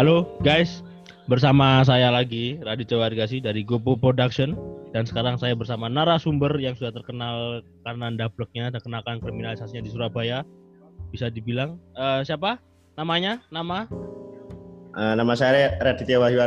[0.00, 0.80] Halo guys,
[1.28, 4.56] bersama saya lagi Raditya Wargasi dari Gopo Production
[4.96, 10.40] dan sekarang saya bersama narasumber yang sudah terkenal karena ndableknya dan kenakan kriminalisasinya di Surabaya.
[11.12, 12.56] Bisa dibilang eh, siapa?
[12.96, 13.44] Namanya?
[13.52, 13.92] Nama?
[14.96, 16.40] Uh, nama saya Raditya Wahyu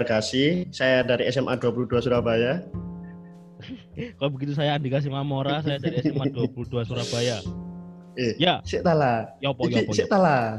[0.74, 2.58] saya dari SMA 22 Surabaya.
[4.18, 7.38] Kalau begitu saya Andika Simamora, saya dari SMA 22 Surabaya.
[8.18, 9.30] Eh, Ya, sik tala.
[9.46, 9.94] yopo Iki yopo.
[9.94, 10.58] sik tala.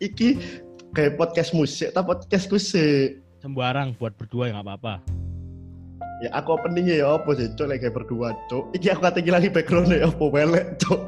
[0.00, 0.28] Iki
[0.92, 3.20] kayak podcast musik, ta podcastku sik.
[3.40, 4.94] Sembarang buat berdua ya nggak apa-apa.
[6.22, 8.70] Ya aku openingnya ya apa sih, cok lagi berdua, cok.
[8.78, 11.00] Iki aku kata lagi backgroundnya ya apa welek, cok.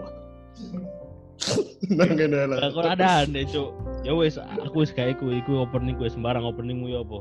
[1.95, 2.59] Nah, ngene lah.
[2.75, 3.71] Kalau ada nih cuk.
[4.03, 7.19] Ya wes, aku wis kayak iku, iku opening gue sembarang openingmu ya apa?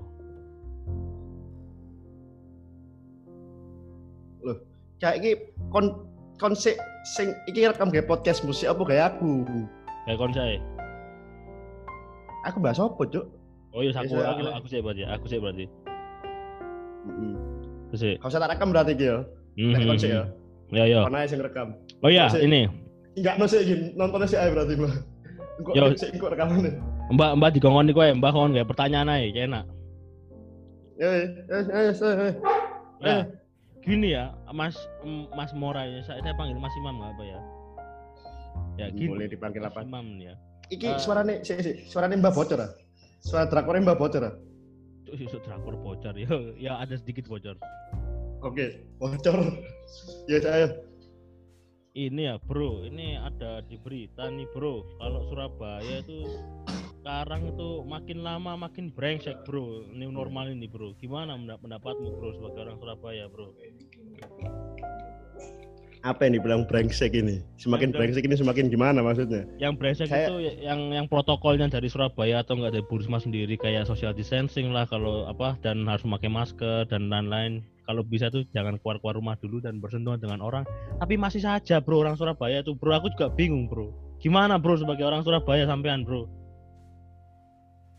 [5.04, 5.32] Kayak iki
[5.68, 6.08] kon
[6.40, 9.46] konsep sing iki rekam kayak podcast musik apa kayak aku.
[10.08, 10.58] Kayak kon saya.
[12.44, 13.26] Aku bahas apa, cok?
[13.74, 15.66] Oh iya, aku aku, aku- aku sih berarti, aku sih berarti.
[17.08, 17.34] Heeh.
[17.90, 18.14] Aku sih.
[18.20, 19.18] Kau tak rekam berarti iki ya.
[19.54, 19.90] Nek Mhm.
[19.90, 20.24] konsep ya.
[20.74, 21.00] Ya ya.
[21.06, 21.78] Mana sing rekam?
[22.04, 22.46] Oh iya, Konsep.
[22.46, 22.66] ini
[23.14, 23.62] Enggak no sih
[23.94, 24.94] nontonnya sih berarti mah.
[25.62, 26.74] Engkau sih engkau rekaman nih.
[27.14, 29.66] Mbak Mbak digongoni kowe, Mbak kon kayak pertanyaan aja, kayak enak.
[30.98, 32.32] Ya, ya, ya, ya, ya, ya.
[33.04, 33.18] Ya,
[33.84, 34.78] gini ya, Mas
[35.36, 37.40] Mas Mora ya, saya, saya panggil Mas Imam nggak apa ya?
[38.82, 39.10] Ya gini.
[39.14, 39.86] Boleh dipanggil Mas apa?
[39.86, 40.34] Imam ya.
[40.74, 40.98] Iki Eh.
[40.98, 42.72] suaranya, sih, sih, suaranya Mbak bocor ah.
[43.22, 44.34] Suara drakornya Mbak bocor ah.
[45.06, 46.30] Cuk, sisuk drakor bocor ya.
[46.58, 47.56] Ya ada sedikit bocor.
[48.42, 49.38] Oke, bocor.
[50.28, 50.68] Ya saya.
[51.94, 54.98] Ini ya, Bro, ini ada di berita nih, Bro.
[54.98, 56.26] Kalau Surabaya itu
[57.06, 59.94] sekarang itu makin lama makin brengsek, Bro.
[59.94, 60.98] New normal ini, Bro.
[60.98, 63.54] Gimana pendapatmu, Bro, sebagai orang Surabaya, Bro?
[66.04, 67.40] Apa yang dibilang brengsek ini?
[67.56, 69.48] Semakin Yang brengsek ini semakin gimana maksudnya?
[69.56, 73.56] yang brengsek Kayak- itu ya- yang yang protokolnya dari Surabaya atau enggak dari Burisma sendiri
[73.56, 77.64] kayak social distancing lah kalau apa dan harus memakai masker dan lain-lain.
[77.88, 80.68] Kalau bisa tuh jangan keluar keluar rumah dulu dan bersentuhan dengan orang.
[81.00, 82.76] Tapi masih saja bro orang Surabaya tuh.
[82.76, 83.96] Bro aku juga bingung bro.
[84.20, 86.28] Gimana bro sebagai orang Surabaya sampean bro?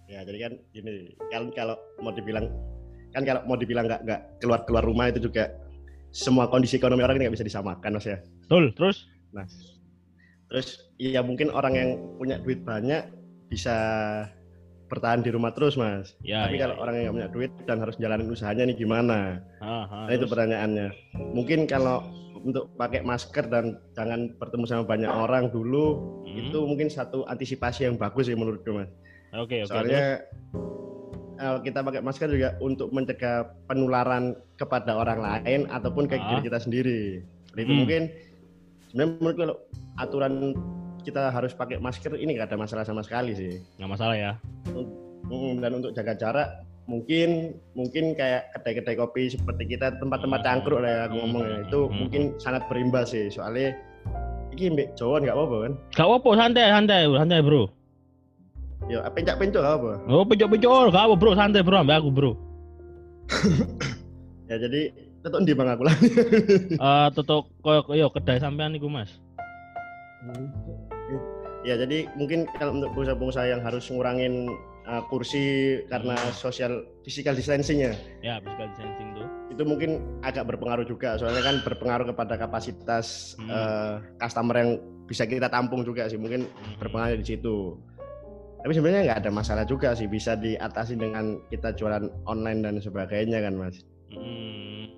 [0.04, 2.52] Ya jadi kan gini, kan kalau mau dibilang
[3.16, 5.48] kan kalau mau dibilang nggak nggak keluar keluar rumah itu juga
[6.14, 8.18] semua kondisi ekonomi orang ini nggak bisa disamakan mas ya.
[8.40, 8.98] betul terus
[10.46, 13.10] Terus ya mungkin orang yang punya duit banyak
[13.50, 13.74] bisa
[14.86, 16.14] bertahan di rumah terus mas.
[16.22, 16.80] ya Tapi ya, kalau ya.
[16.80, 19.42] orang yang nggak punya duit dan harus jalanin usahanya nih gimana?
[19.58, 20.30] Ah, ah, Nah, itu terus.
[20.30, 20.88] pertanyaannya.
[21.34, 26.38] Mungkin kalau untuk pakai masker dan jangan bertemu sama banyak orang dulu Hmm.
[26.40, 28.90] itu mungkin satu antisipasi yang bagus sih menurutku mas.
[29.32, 29.66] oke oke terus.
[29.66, 30.22] Soalnya
[31.36, 36.26] eh, kita pakai masker juga untuk mencegah penularan kepada orang lain ataupun ke Ah.
[36.30, 37.00] diri kita sendiri.
[37.50, 37.80] Jadi itu Hmm.
[37.80, 38.02] mungkin
[38.88, 39.56] sebenarnya menurut kalau
[39.96, 40.34] aturan
[41.00, 43.60] kita harus pakai masker ini nggak ada masalah sama sekali sih.
[43.76, 44.32] nggak masalah ya
[45.54, 46.48] Dan untuk jaga jarak
[46.84, 50.46] mungkin mungkin kayak kedai-kedai kopi seperti kita tempat-tempat Hmm.
[50.46, 51.94] cangkruk lah ya aku ngomong ya itu Hmm.
[51.96, 53.72] mungkin sangat berimbas sih soalnya
[54.52, 57.62] ini mbak Jawa nggak apa-apa kan gak apa santai santai santai bro
[58.86, 59.90] ya pencak-pencok nggak apa?
[60.06, 61.30] Oh pecok pecok gak apa bro.
[61.32, 61.76] Santai bro.
[61.80, 62.32] Ambil aku bro.
[64.44, 64.92] Ya jadi
[65.24, 65.96] tetap di bang aku lah.
[66.84, 69.08] Eh tutup koyo yo kedai sampean niku Mas.
[71.64, 74.48] ya jadi mungkin kalau untuk pengusaha-pengusaha yang harus ngurangin
[74.84, 77.92] uh, kursi karena social physical distancing ya
[78.40, 79.28] physical distancing tuh.
[79.48, 79.90] itu mungkin
[80.20, 81.14] agak berpengaruh juga.
[81.16, 83.48] Soalnya kan berpengaruh kepada kapasitas Hmm.
[83.48, 84.70] uh, customer yang
[85.04, 86.18] bisa kita tampung juga sih.
[86.18, 86.76] Mungkin Mhm.
[86.80, 87.78] berpengaruh di situ
[88.64, 93.44] tapi sebenarnya nggak ada masalah juga sih bisa diatasi dengan kita jualan online dan sebagainya
[93.44, 94.88] kan mas Hmm.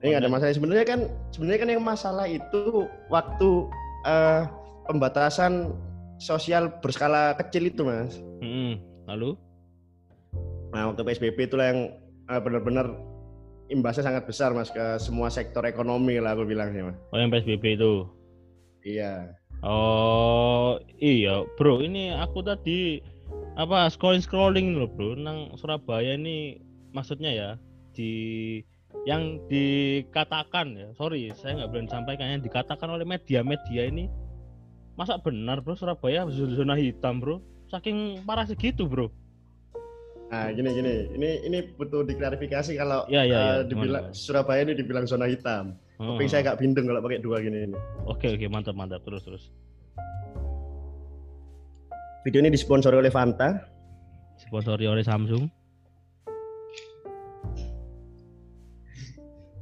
[0.00, 1.00] ini nggak ada masalah sebenarnya kan
[1.34, 3.48] sebenarnya kan yang masalah itu waktu
[4.06, 4.48] uh,
[4.86, 5.74] pembatasan
[6.16, 8.80] sosial berskala kecil itu mas Hmm.
[9.06, 9.38] Lalu?
[10.72, 11.80] Nah, waktu PSBB itulah yang
[12.26, 12.90] eh, benar-benar
[13.68, 16.96] imbasnya sangat besar mas ke semua sektor ekonomi lah aku bilang sih mas.
[17.12, 18.08] Oh yang PSBB itu.
[18.82, 19.30] Iya.
[19.62, 22.98] Oh iya bro ini aku tadi
[23.54, 26.58] apa scrolling scrolling loh bro nang Surabaya ini
[26.90, 27.50] maksudnya ya
[27.94, 28.10] di
[29.06, 34.10] yang dikatakan ya sorry saya nggak berani sampaikan yang dikatakan oleh media-media ini
[34.98, 37.38] masa benar bro Surabaya zona hitam bro
[37.70, 39.08] saking parah segitu bro
[40.32, 43.40] Nah gini gini, ini ini butuh diklarifikasi kalau Ya, ya, ya.
[43.60, 44.16] eh, dibilang?
[44.16, 45.76] Surabaya ini dibilang zona hitam.
[46.02, 47.78] Oh, Tapi saya agak bindeng kalau pakai dua gini ini.
[48.04, 49.44] oke oke mantap mantap terus terus
[52.22, 53.70] Video ini disponsori oleh Fanta.
[54.36, 55.46] sponsori oleh Samsung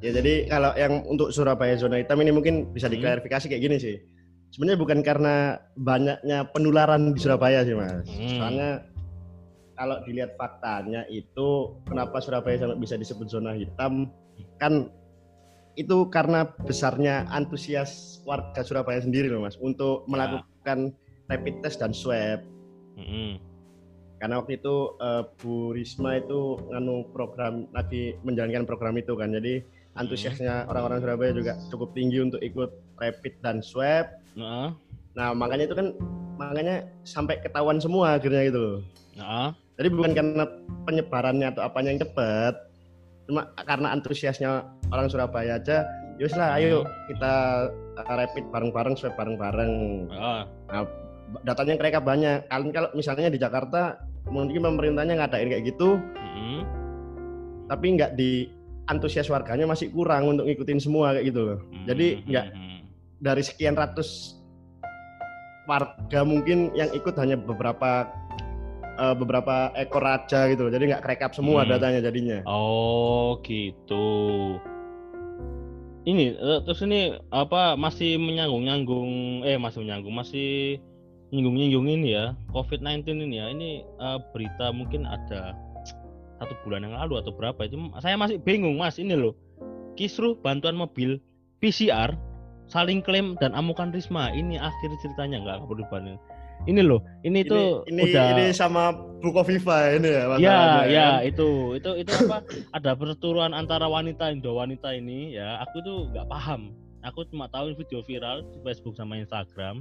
[0.00, 2.96] Ya jadi kalau yang untuk Surabaya zona hitam ini mungkin bisa Hmm.
[2.96, 3.96] diklarifikasi kayak gini sih.
[4.48, 5.34] Sebenarnya bukan karena
[5.76, 8.08] banyaknya penularan di Surabaya sih mas.
[8.08, 8.40] Hmm.
[8.40, 8.70] Soalnya
[9.76, 11.48] kalau dilihat faktanya itu
[11.84, 14.08] kenapa Surabaya sampai bisa disebut zona hitam
[14.56, 14.88] kan
[15.80, 20.08] itu karena besarnya antusias warga Surabaya sendiri loh mas untuk Ya.
[20.12, 20.78] melakukan
[21.26, 22.44] rapid test dan swab.
[23.00, 23.40] Mm-mm.
[24.20, 29.32] karena waktu itu eh, Bu Risma itu nganu program lagi menjalankan program itu kan.
[29.32, 29.64] Jadi
[29.96, 32.68] antusiasnya orang-orang Surabaya juga cukup tinggi untuk ikut
[33.00, 34.12] rapid dan swab.
[34.36, 34.76] Nah,
[35.16, 35.96] nah makanya itu kan
[36.36, 38.78] makanya sampai ketahuan semua akhirnya gitu loh.
[39.16, 40.44] Nah, jadi bukan karena
[40.84, 42.54] penyebarannya atau apanya yang cepat
[43.28, 45.84] cuma karena antusiasnya orang Surabaya aja
[46.20, 47.34] yus lah ayo kita
[47.96, 49.72] eh, rapid bareng-bareng swab bareng-bareng
[50.12, 50.86] ah, Nah,
[51.42, 52.46] datanya mereka banyak.
[52.50, 56.58] Kalian kalau misalnya di Jakarta mungkin pemerintahnya ngadain kayak gitu, mm-mm.
[57.70, 58.50] tapi nggak di
[58.90, 61.58] antusias warganya masih kurang untuk ngikutin semua kayak gitu loh.
[61.86, 62.46] Jadi nggak
[63.20, 64.40] dari sekian ratus
[65.68, 68.10] warga mungkin yang ikut hanya beberapa
[68.98, 70.72] eh, beberapa ekor aja gitu loh.
[70.72, 71.70] Jadi nggak kerekap semua Hmm.
[71.76, 72.42] datanya jadinya.
[72.48, 74.06] Oh gitu.
[76.08, 80.80] Ini eh, terus ini apa masih menyanggung-nyanggung eh masih menyanggung masih
[81.30, 85.54] nyinggung-nyinggung ini ya COVID-19 ini ya ini eh, berita mungkin ada
[86.40, 89.36] satu bulan yang lalu atau berapa itu saya masih bingung mas ini loh
[89.94, 91.20] kisruh bantuan mobil
[91.60, 92.16] PCR
[92.64, 96.16] saling klaim dan amukan Risma ini akhir ceritanya nggak perlu dibanding
[96.66, 101.06] ini loh ini, itu ini, udah ini sama Buko Viva ini ya Ya, masalahnya, ya
[101.16, 101.28] kan?
[101.28, 102.38] itu itu itu apa?
[102.72, 105.60] ada perturuan antara wanita Indo wanita ini ya.
[105.64, 106.72] Aku tuh nggak paham.
[107.00, 109.80] Aku cuma tahu video viral di Facebook sama Instagram.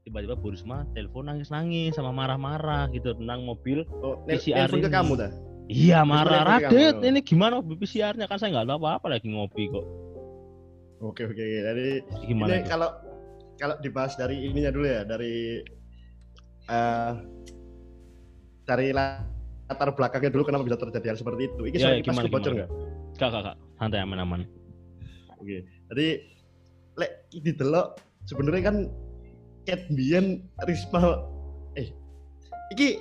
[0.00, 3.84] Tiba-tiba Bu Risma telepon nangis-nangis sama marah-marah gitu tentang mobil.
[4.00, 4.96] Oh, PCR nelpon ke ini.
[4.96, 5.32] kamu dah.
[5.64, 7.00] Iya marah Radit.
[7.00, 9.84] Ini gimana mobil PCR-nya kan saya nggak tahu apa-apa lagi ngopi kok.
[11.00, 11.40] Oke oke.
[11.40, 12.48] Jadi Gimana?
[12.50, 12.68] ini tuh?
[12.68, 12.90] kalau
[13.56, 15.60] kalau dibahas dari ininya dulu ya dari
[16.68, 17.12] eh
[18.64, 21.62] dari latar belakangnya dulu kenapa bisa terjadi hal seperti itu.
[21.68, 22.70] Ini Ya, soal ya, kipas gimana, bocor nggak?
[23.20, 23.56] Kak, kak, kak.
[23.76, 24.40] Santai aman-aman.
[25.36, 25.64] Oke.
[25.92, 26.06] Jadi
[26.94, 27.86] lek didelok
[28.24, 28.76] sebenarnya kan
[29.64, 31.24] Cat Bian Risma
[31.74, 31.90] eh
[32.72, 33.00] iki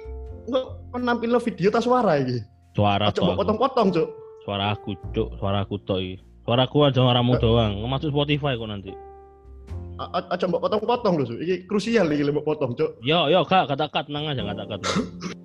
[0.49, 2.43] kok nampil video tas suara iki.
[2.73, 4.09] Suara Coba potong-potong, Cuk.
[4.43, 5.37] Suara aku, cuk.
[5.39, 6.19] Suara aku tuh.
[6.43, 7.79] Suara aku aja suaramu doang.
[7.87, 8.91] Masuk Spotify kok nanti.
[10.01, 11.25] Aja mbok potong-potong lho.
[11.37, 12.97] Iki krusial iki mbok potong, Cuk.
[13.05, 14.87] Yo, yo, kak, kata-kata tenang aja, kata-kata.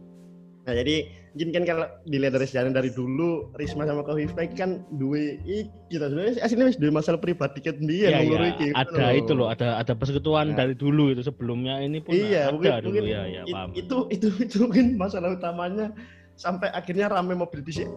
[0.68, 5.40] Nah, jadi mungkin kan kalau dilihat dari sejarah dari dulu Risma sama Kofifa kan duwe
[5.40, 8.20] iki kita sebenarnya aslinya wis duwe masalah pribadi Iya, wong iya.
[8.28, 8.66] loro iki.
[8.76, 10.60] Ada itu loh, ada ada persekutuan Nah.
[10.60, 13.68] dari dulu itu sebelumnya ini pun Iya, ada mungkin, dulu mungkin ya, ya, paham.
[13.72, 15.88] itu itu itu mungkin masalah utamanya
[16.36, 17.88] sampai akhirnya rame mobil PCR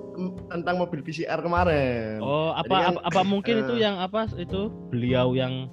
[0.48, 2.24] tentang mobil PCR kemarin.
[2.24, 5.68] Oh, apa Jadi kan, apa, apa mungkin itu yang apa itu beliau yang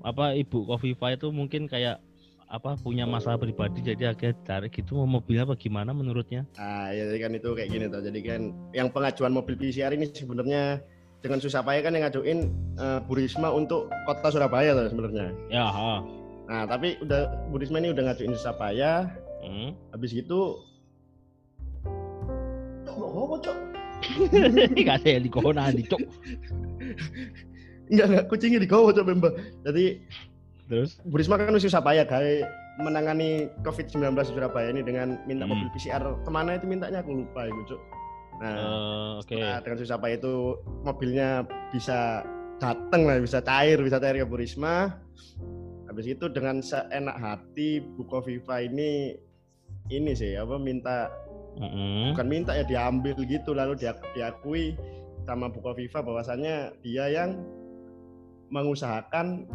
[0.00, 2.00] apa Ibu Kofifa itu mungkin kayak
[2.50, 6.42] apa punya masalah pribadi jadi akhirnya tarik gitu mau mobilnya apa gimana menurutnya?
[6.58, 8.02] Nah, ya jadi kan itu kayak gini tuh.
[8.02, 8.40] Jadi kan
[8.74, 10.82] yang pengajuan mobil PCR ini sebenarnya
[11.22, 12.38] dengan susah payah kan yang ngajuin
[12.74, 15.30] eh, Bu Risma untuk kota Surabaya tuh sebenarnya.
[15.46, 16.02] Ya, ha.
[16.50, 19.06] Nah, tapi udah Bu Risma ini udah ngajuin susah payah.
[19.46, 19.70] Hmm.
[19.94, 20.58] Habis gitu
[22.82, 23.58] Cok, Cok.
[24.88, 26.00] Kasih di kona di cok.
[27.90, 29.34] Enggak, enggak, kucingnya digowo, Cok, Mbak.
[29.66, 29.84] Jadi
[30.70, 32.32] Terus Bu Risma kan susah payah gawe
[32.78, 35.58] menangani COVID-19 di Surabaya ini dengan minta Hmm.
[35.58, 37.80] mobil PCR ke mana itu mintanya aku lupa itu cuk.
[38.38, 39.34] Nah, eh, oke.
[39.34, 40.34] setelah dengan susah payah itu
[40.86, 41.28] mobilnya
[41.74, 42.22] bisa
[42.62, 44.94] datang lah, bisa cair, bisa cair ke Bu Risma.
[45.90, 49.18] Habis itu dengan seenak hati Bu Kofifa ini
[49.90, 51.10] ini sih apa minta
[51.58, 52.14] Mm-mm.
[52.14, 54.78] bukan minta ya diambil gitu lalu dia diakui
[55.26, 57.42] sama Bu Kofifa bahwasannya dia yang
[58.50, 59.46] mengusahakan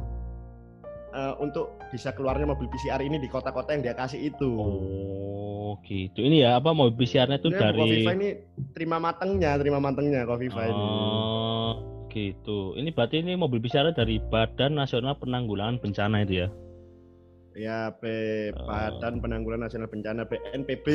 [1.14, 4.52] eh, untuk bisa keluarnya mobil PCR ini di kota-kota yang dia kasih itu.
[4.56, 6.20] Oh, gitu.
[6.24, 8.30] Ini ya apa mobil PCR-nya itu dari Kofifa ini
[8.75, 10.84] terima matangnya, terima matangnya Kofifa ini.
[10.84, 11.72] Oh,
[12.12, 12.74] gitu.
[12.80, 16.50] Ini berarti ini mobil PCR dari Badan Nasional Penanggulangan Bencana itu ya?
[17.56, 18.04] Ya, B,
[18.52, 18.68] Oh.
[18.68, 20.88] Badan Penanggulangan Nasional Bencana BNPB.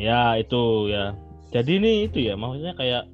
[0.00, 1.12] Ya, itu ya.
[1.52, 3.04] Jadi ini itu ya, maksudnya kayak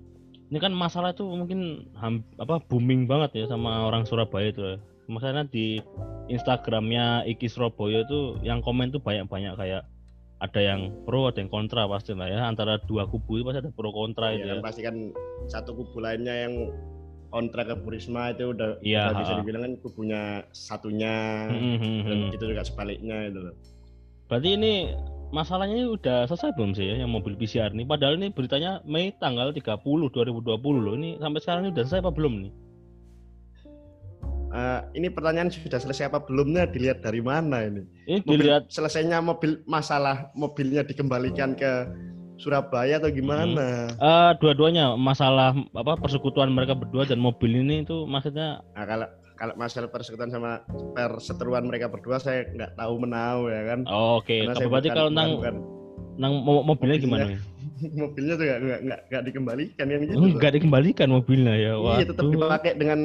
[0.52, 4.76] ini kan masalah itu mungkin ham- apa booming banget ya sama orang Surabaya itu ya.
[5.08, 5.80] Maksudnya di
[6.28, 9.88] Instagramnya Iki Surabaya itu yang komen tuh banyak-banyak kayak
[10.44, 12.44] ada yang pro, ada yang kontra pasti lah ya.
[12.44, 14.60] Antara dua kubu itu pasti ada pro kontra itu Ya, ya.
[14.60, 14.96] kan pasti kan
[15.48, 16.68] satu kubu lainnya yang
[17.32, 20.20] kontra ke Bu Risma itu udah, Iya, udah bisa dibilang kan kubunya
[20.52, 22.34] satunya Hmm, hmm, dan hmm.
[22.36, 23.56] itu juga sebaliknya itu loh.
[24.28, 24.72] Berarti ini
[25.32, 27.88] masalahnya ini udah selesai belum sih ya yang mobil PCR ini?
[27.88, 30.94] Padahal ini beritanya Mei tanggal 30 2020 loh.
[30.94, 32.52] Ini sampai sekarang ini udah selesai apa belum nih?
[34.52, 37.88] Eh, ini pertanyaan sudah selesai apa belumnya dilihat dari mana ini?
[38.04, 41.88] Ini Mobil, dilihat selesainya mobil masalah mobilnya dikembalikan ke
[42.36, 43.88] Surabaya atau gimana?
[43.96, 49.08] Eh, dua-duanya masalah apa persekutuan mereka berdua dan mobil ini itu maksudnya Nah, kalau
[49.42, 50.62] kalau masalah persekutuan sama
[50.94, 53.80] perseteruan mereka berdua saya nggak tahu menau ya kan.
[53.90, 54.30] oh, oke.
[54.54, 55.62] Saya berarti kalau tentang bukan-
[56.46, 57.02] mo- mobilnya Mobilnya.
[57.02, 57.26] gimana?
[58.06, 60.12] mobilnya tuh nggak nggak nggak nggak dikembalikan kan gitu.
[60.14, 61.72] Oh, enggak dikembalikan mobilnya ya.
[61.74, 62.34] Iya tetap Waduh.
[62.38, 63.00] dipakai dengan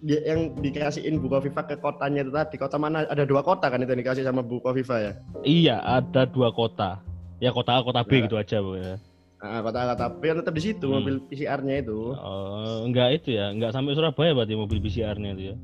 [0.00, 3.76] dia yang dikasihin Bu Kofifa ke kotanya itu tadi kota mana ada dua kota kan
[3.76, 7.00] itu yang dikasih sama Bu Kofifa ya Iya, ada dua kota.
[7.36, 8.24] Ya kota A, kota B Nah.
[8.24, 8.96] gitu aja, Bu ya.
[9.40, 10.96] Nah, kota kota B yang tetap di situ Hmm.
[10.96, 15.56] mobil PCR-nya itu Oh, enggak itu ya, enggak sampai Surabaya berarti mobil PCR-nya itu ya.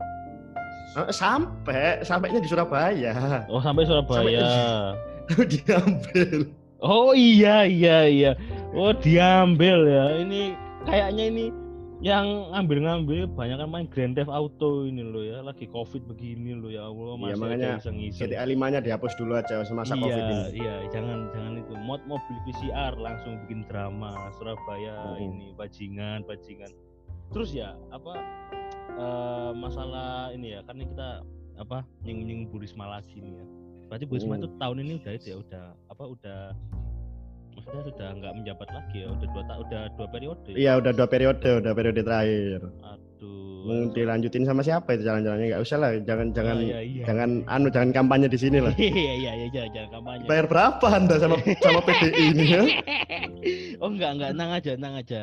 [0.97, 3.13] Eh, sampai sampainya di Surabaya
[3.47, 4.49] Oh, sampai Surabaya.
[5.53, 8.33] diambil Oh iya iya iya.
[8.73, 10.05] Oh diambil ya.
[10.21, 10.53] Ini
[10.85, 11.45] kayaknya ini
[12.05, 15.41] yang ngambil-ngambil banyak kan main Grand Theft Auto ini loh ya.
[15.41, 17.17] Lagi Covid begini loh ya Allah.
[17.17, 18.21] Iya, Masih makanya aja iseng-iseng.
[18.29, 21.73] GTA 5-nya dihapus dulu aja semasa iya, Covid ini iya, jangan jangan itu.
[21.81, 25.25] Mod mobil PCR langsung bikin drama Surabaya Mm.
[25.25, 26.69] ini bajingan, bajingan.
[27.33, 28.13] Terus ya, apa
[28.93, 31.09] eh, masalah ini ya, karena kita
[31.57, 33.45] apa nyinggung Bu Risma lagi nih ya.
[33.89, 34.41] Berarti Bu Risma Mm.
[34.45, 36.41] itu tahun ini udah itu ya, udah apa udah
[37.67, 40.49] maksudnya sudah nggak menjabat lagi ya, udah dua ta- udah dua periode.
[40.49, 40.57] ya?
[40.57, 43.67] iya udah dua periode udah periode terakhir Aduh.
[43.67, 47.05] mau dilanjutin sama siapa itu jalan-jalannya nggak usah lah jangan jangan Oh, iya, iya.
[47.05, 50.25] jangan anu jangan kampanye di sini lah Iya iya iya jangan jangan kampanye.
[50.25, 52.63] bayar berapa anda sama sama PDI ini ya
[53.83, 55.21] oh enggak enggak tenang aja tenang aja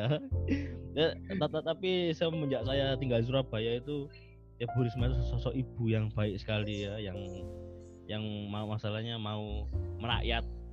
[1.40, 4.06] tat- tapi semenjak saya tinggal di Surabaya itu
[4.54, 7.16] ya Bu Risma itu sosok ibu yang baik sekali ya yang
[8.04, 9.64] yang mau masalahnya mau
[9.96, 10.63] merakyat Ya,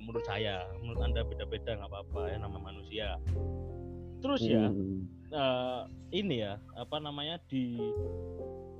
[0.00, 3.08] menurut saya menurut anda beda-beda nggak apa-apa ya nama manusia.
[4.20, 5.06] Terus ya Hmm.
[5.30, 7.78] eh, ini ya apa namanya di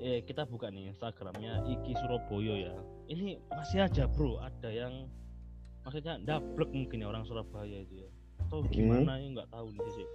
[0.00, 2.74] eh, kita buka nih Instagramnya Iki Surabaya ya.
[3.06, 5.06] Ini masih aja bro ada yang
[5.80, 8.10] maksudnya dablek mungkin ya orang Surabaya itu ya.
[8.40, 8.72] Atau Hmm.
[8.72, 10.08] gimana ya nggak tahu nih sih.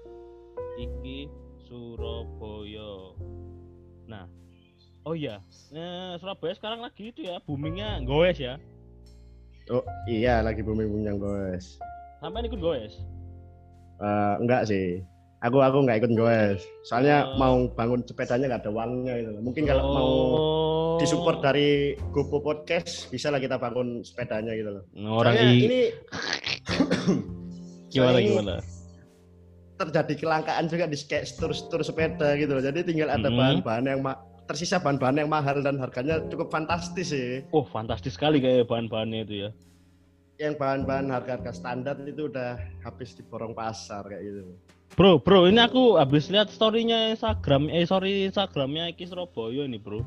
[0.82, 1.18] Iki
[1.66, 2.92] Surabaya.
[4.06, 4.26] Nah
[5.06, 5.38] oh iya
[5.72, 8.58] eh, Surabaya sekarang lagi itu ya boomingnya goes ya
[9.68, 11.78] Oh iya lagi booming booming bos.
[12.18, 12.94] sampai ikut goes
[13.96, 15.00] Eh, enggak sih.
[15.40, 16.60] Aku aku nggak ikut goes.
[16.84, 17.38] Soalnya Oh.
[17.38, 19.30] mau bangun sepedanya nggak ada uangnya gitu.
[19.40, 20.98] Mungkin kalau mau Oh.
[20.98, 21.70] disupport dari
[22.10, 24.84] GoPro Podcast bisa lah kita bangun sepedanya gitu loh.
[25.14, 25.82] orang Soalnya i- ini
[27.92, 28.56] gimana soalnya ini gimana
[29.76, 32.64] terjadi kelangkaan juga di skate tour tour sepeda gitu loh.
[32.64, 33.36] Jadi tinggal ada Mhm.
[33.36, 37.42] bahan-bahan yang ma- tersisa bahan-bahan yang mahal dan harganya cukup fantastis sih.
[37.52, 39.52] oh fantastis sekali kayak bahan-bahannya itu ya
[40.36, 44.44] Yang bahan-bahan harga-harga standar itu udah habis di borong pasar kayak gitu.
[45.00, 50.04] Bro, bro, ini aku habis lihat storynya Instagram, eh sorry Instagramnya Iki Surabaya ini bro.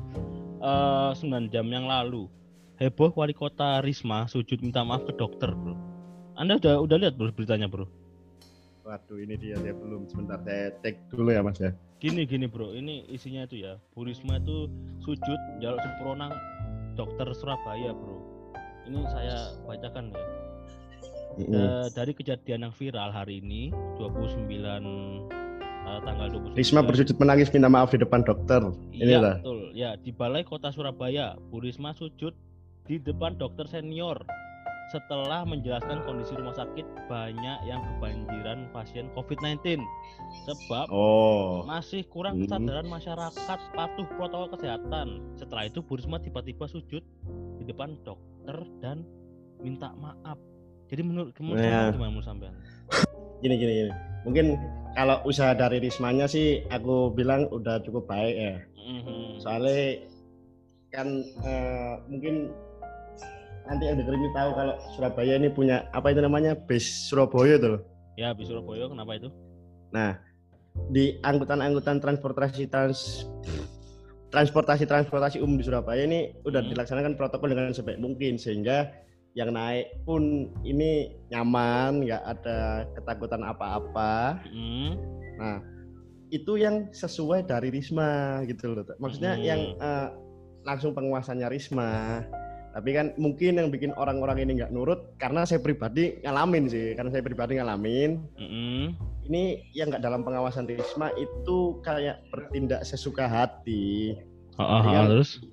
[0.61, 2.29] Eh 9 jam yang lalu,
[2.77, 5.73] heboh wali kota Risma sujud minta maaf ke dokter bro.
[6.37, 7.89] Anda udah udah lihat bro beritanya bro?
[8.89, 11.69] Waduh ini dia dia belum sebentar saya cek dulu ya mas ya.
[12.01, 14.65] Gini gini bro, ini isinya itu ya, Bu Risma itu
[15.05, 16.33] sujud jaluk sempronang
[16.97, 18.17] dokter Surabaya bro.
[18.89, 20.25] Ini saya bacakan ya.
[21.37, 21.53] Mm-mm.
[21.53, 23.69] Eh, dari kejadian yang viral hari ini
[24.01, 28.73] 29 eh, tanggal 29 Risma bersujud menangis minta maaf di depan dokter.
[28.89, 29.35] Ini Iya lah.
[29.37, 29.59] betul.
[29.77, 32.33] Ya di Balai Kota Surabaya, Bu Risma sujud
[32.89, 34.17] di depan dokter senior
[34.89, 39.77] setelah menjelaskan kondisi rumah sakit banyak yang kebanjiran pasien COVID-19
[40.45, 41.61] sebab Oh.
[41.63, 42.49] masih kurang Hmm.
[42.49, 45.07] kesadaran masyarakat patuh protokol kesehatan.
[45.37, 47.05] Setelah itu Bu Risma tiba-tiba sujud
[47.57, 49.05] di depan dokter dan
[49.61, 50.41] minta maaf.
[50.89, 51.37] Jadi menurut Ya.
[51.37, 52.53] sampean gimana menurut sampean?
[53.39, 53.91] Gini gini gini.
[54.25, 54.45] Mungkin
[54.97, 58.55] kalau usaha dari Rismanya sih aku bilang udah cukup baik ya.
[58.75, 59.37] Mhm.
[59.37, 60.01] Soalnya
[60.89, 61.07] kan
[61.45, 62.49] eh, mungkin
[63.69, 67.67] nanti yang denger ini tahu kalau Surabaya ini punya apa itu namanya base Surabaya itu
[67.77, 67.81] loh.
[68.17, 69.29] Ya di Surabaya kenapa itu?
[69.93, 70.17] Nah
[70.89, 73.29] di angkutan-angkutan transportasi trans
[74.33, 76.69] transportasi transportasi umum di Surabaya ini udah Hmm.
[76.73, 78.89] dilaksanakan protokol dengan sebaik mungkin sehingga
[79.37, 84.41] yang naik pun ini nyaman nggak ada ketakutan apa-apa.
[84.49, 84.89] Mhm.
[85.37, 85.57] Nah
[86.29, 88.85] itu yang sesuai dari Risma gitu loh.
[88.97, 89.45] Maksudnya Hmm.
[89.45, 90.07] yang eh,
[90.65, 92.25] langsung penguasanya Risma.
[92.79, 96.95] Tapi kan mungkin yang bikin orang-orang ini nggak nurut karena saya pribadi ngalamin sih.
[96.95, 98.23] Karena saya pribadi ngalamin.
[98.39, 98.83] Mhm.
[99.27, 99.43] Ini
[99.75, 104.15] yang nggak dalam pengawasan Risma itu kayak bertindak sesuka hati.
[104.55, 105.43] Oh, oh, kan terus?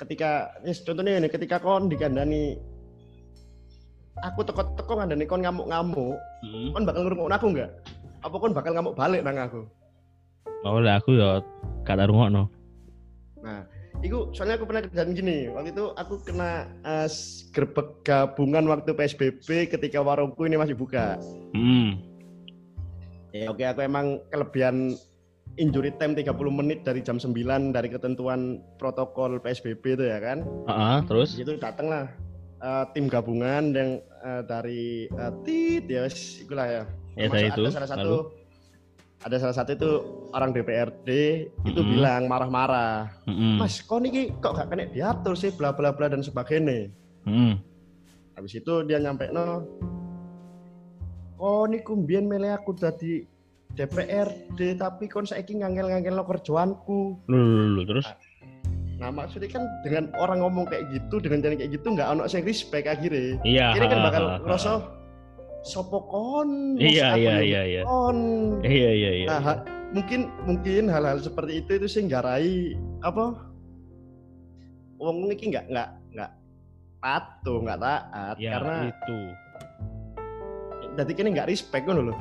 [0.00, 2.56] Ketika, ini contohnya ini, ketika kon dikandani
[4.24, 6.72] aku teko-teko ngandani kon ngamuk-ngamuk, Mhm.
[6.72, 7.70] kon bakal ngurung aku nggak?
[8.24, 9.68] Apa kon bakal ngamuk balik nang aku?
[10.64, 11.44] Oh, lah aku ya
[11.84, 12.48] kata rungokno.
[13.44, 13.60] Nah,
[14.04, 15.48] Iku soalnya aku pernah kerjaan gini.
[15.48, 17.08] Waktu itu aku kena uh,
[17.56, 21.16] gerbek gabungan waktu PSBB ketika warungku ini masih buka.
[21.56, 22.00] Hmm.
[23.32, 24.96] Ya oke aku emang kelebihan
[25.56, 27.32] injury time 30 menit dari jam 9
[27.72, 30.44] dari ketentuan protokol PSBB itu ya kan.
[30.68, 31.36] Uh terus?
[31.40, 32.04] Itu datang lah
[32.60, 33.90] uh, tim gabungan yang
[34.24, 36.84] uh, dari uh, tit ya itulah ya.
[37.16, 37.64] Ya, itu.
[37.64, 38.45] Ada salah satu Lalu?
[39.26, 39.90] Ada salah satu itu
[40.30, 41.08] orang DPRD
[41.66, 41.92] itu mm -hmm.
[41.98, 43.54] bilang marah-marah, mm -hmm.
[43.58, 46.86] Mas, kok nih kok gak kena diatur sih, bla bla bla dan sebagainya.
[47.26, 47.58] Mm.
[48.38, 49.66] Habis itu dia nyampe no,
[51.42, 53.26] oh ini kumbien milih aku jadi
[53.74, 57.26] DPRD tapi kon saiki ngangel-ngangel lo kerjaanku.
[57.26, 58.06] Lulu, terus?
[58.96, 62.46] Nah, maksudnya kan dengan orang ngomong kayak gitu, dengan cara kayak gitu nggak ono sing
[62.46, 63.36] respect akhirnya.
[63.42, 63.74] Iya.
[63.74, 64.70] Ini kan bakal ngerasa
[65.66, 66.78] sopo kon?
[66.78, 67.82] Iya iya iya iya.
[67.82, 68.18] kon.
[68.62, 69.52] Iya iya iya nah, ha,
[69.90, 73.34] mungkin mungkin hal-hal seperti itu itu sih garai apa?
[75.02, 76.30] Wong ini nggak nggak nggak
[77.02, 79.20] patuh nggak taat ya, karena itu.
[80.96, 82.16] Jadi kini nggak respect kan loh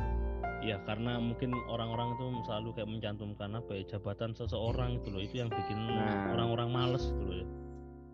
[0.65, 5.35] ya karena mungkin orang-orang itu selalu kayak mencantumkan apa ya jabatan seseorang itu loh itu
[5.37, 6.33] yang bikin nah.
[6.33, 7.47] orang-orang males itu loh ya.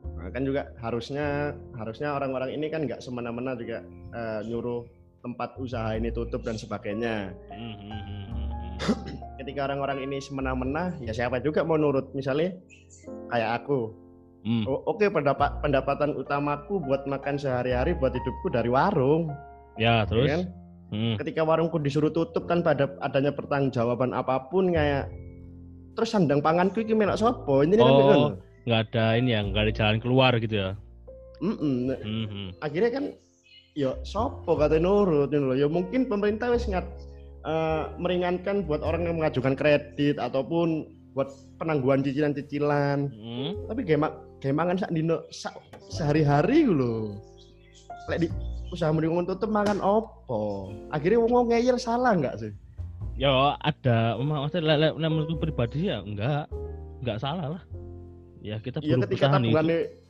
[0.01, 4.83] Nah, kan juga harusnya harusnya orang-orang ini kan nggak semena-mena juga uh, nyuruh
[5.21, 7.31] tempat usaha ini tutup dan sebagainya.
[7.49, 8.45] Hmm, hmm, hmm,
[9.41, 12.09] Ketika orang-orang ini semena-mena, ya siapa juga mau nurut.
[12.17, 12.57] Misalnya
[13.29, 13.93] kayak aku.
[14.41, 14.65] Hmm.
[14.65, 19.29] Oke, okay, pendapat pendapatan utamaku buat makan sehari-hari buat hidupku dari warung.
[19.77, 20.25] Ya, terus.
[20.25, 20.41] Ya kan?
[20.89, 21.15] hmm.
[21.21, 25.13] Ketika warungku disuruh tutup kan pada adanya pertanggungjawaban apa pun kayak
[25.95, 28.19] terus sandang panganku ini melak sopo ini oh, kan
[28.67, 30.69] nggak ada ini ya nggak ada jalan keluar gitu ya
[31.43, 31.75] mm -mm.
[31.99, 32.47] Mm -hmm.
[32.63, 33.05] akhirnya kan
[33.77, 35.55] ya sopo kata nurut loh.
[35.55, 36.85] Ya mungkin pemerintah wis ngat
[37.47, 41.27] uh, meringankan buat orang yang mengajukan kredit ataupun buat
[41.59, 43.11] penangguhan cicilan-cicilan.
[43.11, 43.51] Hmm.
[43.67, 45.53] tapi gemak gemangan sak dino sak
[45.91, 47.19] sehari-hari lo
[48.09, 48.27] lek di
[48.71, 50.71] usaha mendingan tutup makan opo?
[50.89, 52.51] Akhirnya wong ngeyel salah nggak sih?
[53.19, 56.47] Ya ada maksudnya menurutku pribadi ya enggak
[57.03, 57.63] enggak salah lah.
[58.41, 60.00] Ya kita ya, ketika tabungannya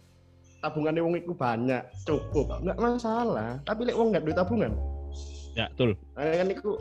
[0.62, 2.62] tabungannya wong itu banyak cukup.
[2.62, 3.58] Nggak masalah.
[3.65, 4.71] Tapi lek wong nggak duit tabungan?
[5.58, 5.97] Ya betul.
[6.15, 6.71] Nah, kan itu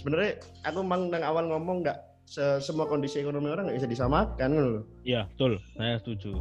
[0.00, 0.32] sebenarnya
[0.64, 1.98] aku memang dari awal ngomong nggak
[2.58, 5.58] semua kondisi ekonomi orang nggak bisa disamakan kan loh iya betul.
[5.78, 6.38] Saya setuju.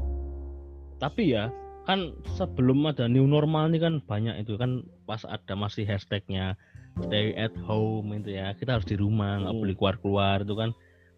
[1.02, 1.52] Tapi ya
[1.86, 4.56] kan sebelum ada new normal ini kan banyak itu.
[4.56, 6.58] Kan pas ada masih hashtagnya
[7.06, 8.56] stay at home itu ya.
[8.56, 9.62] Kita harus di rumah nggak hmm.
[9.62, 10.72] boleh keluar keluar itu kan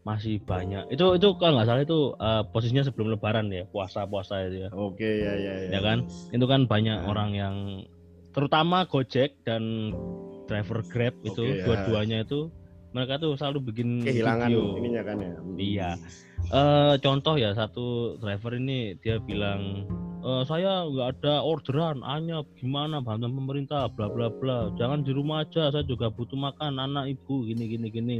[0.07, 0.87] masih banyak.
[0.87, 4.69] Itu itu kalau nggak salah itu uh, posisinya sebelum Lebaran ya, puasa puasa itu ya.
[4.71, 5.69] Oke ya ya ya.
[5.75, 7.07] Ya kan, itu kan banyak nah.
[7.11, 7.55] orang yang
[8.31, 9.91] terutama Gojek dan
[10.47, 11.63] driver Grab itu okay, ya.
[11.67, 12.47] dua-duanya itu
[12.95, 14.79] mereka tuh selalu bikin kehilangan video.
[14.79, 15.33] ininya kan ya.
[15.59, 15.89] Iya.
[16.47, 19.83] Uh, contoh ya satu driver ini dia bilang
[20.23, 25.43] e, saya nggak ada orderan hanya gimana bantuan pemerintah bla bla bla jangan di rumah
[25.43, 28.19] aja saya juga butuh makan anak ibu gini gini gini.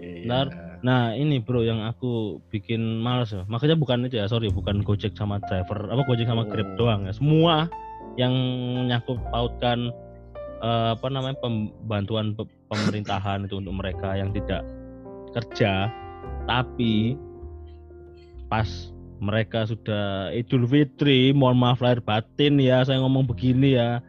[0.00, 0.48] Yeah.
[0.82, 3.46] Nah ini bro yang aku bikin males ya.
[3.46, 6.76] Makanya bukan itu ya, sorry bukan Gojek sama driver, apa Gojek sama Grab oh.
[6.76, 7.12] doang ya.
[7.14, 7.70] Semua
[8.18, 8.34] yang
[8.90, 9.94] nyangkut pautkan
[10.60, 12.34] uh, apa namanya pembantuan
[12.68, 14.66] pemerintahan itu untuk mereka yang tidak
[15.32, 15.88] kerja,
[16.44, 17.16] tapi
[18.52, 18.68] pas
[19.16, 24.04] mereka sudah Idul Fitri, mohon maaf lahir batin ya, saya ngomong begini ya.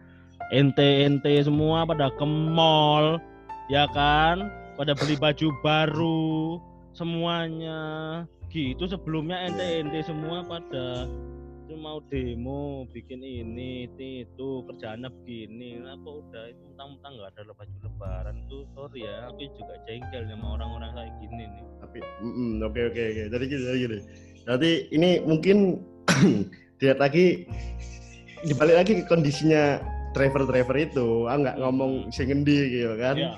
[0.51, 3.23] Ente ente semua pada ke mall,
[3.71, 4.51] ya kan?
[4.73, 6.58] pada beli baju baru
[6.97, 7.82] semuanya.
[8.49, 11.10] Gitu sebelumnya ente ente semua pada
[11.63, 15.82] itu mau demo bikin ini itu kerjaannya begini.
[15.82, 20.58] Kok udah itu mentang-mentang nggak ada baju lebaran tuh sorry ya aku juga jengkel sama
[20.60, 21.65] orang-orang kayak gini nih.
[21.82, 21.97] Tapi
[22.62, 23.23] oke oke oke.
[23.29, 23.99] Jadi gini jadi gini
[24.43, 25.79] jadi ini mungkin
[26.84, 27.47] lihat lagi
[28.43, 29.79] dibalik lagi ke kondisinya
[30.13, 33.34] driver-driver itu ah nggak ngomong sing gitu kan ya,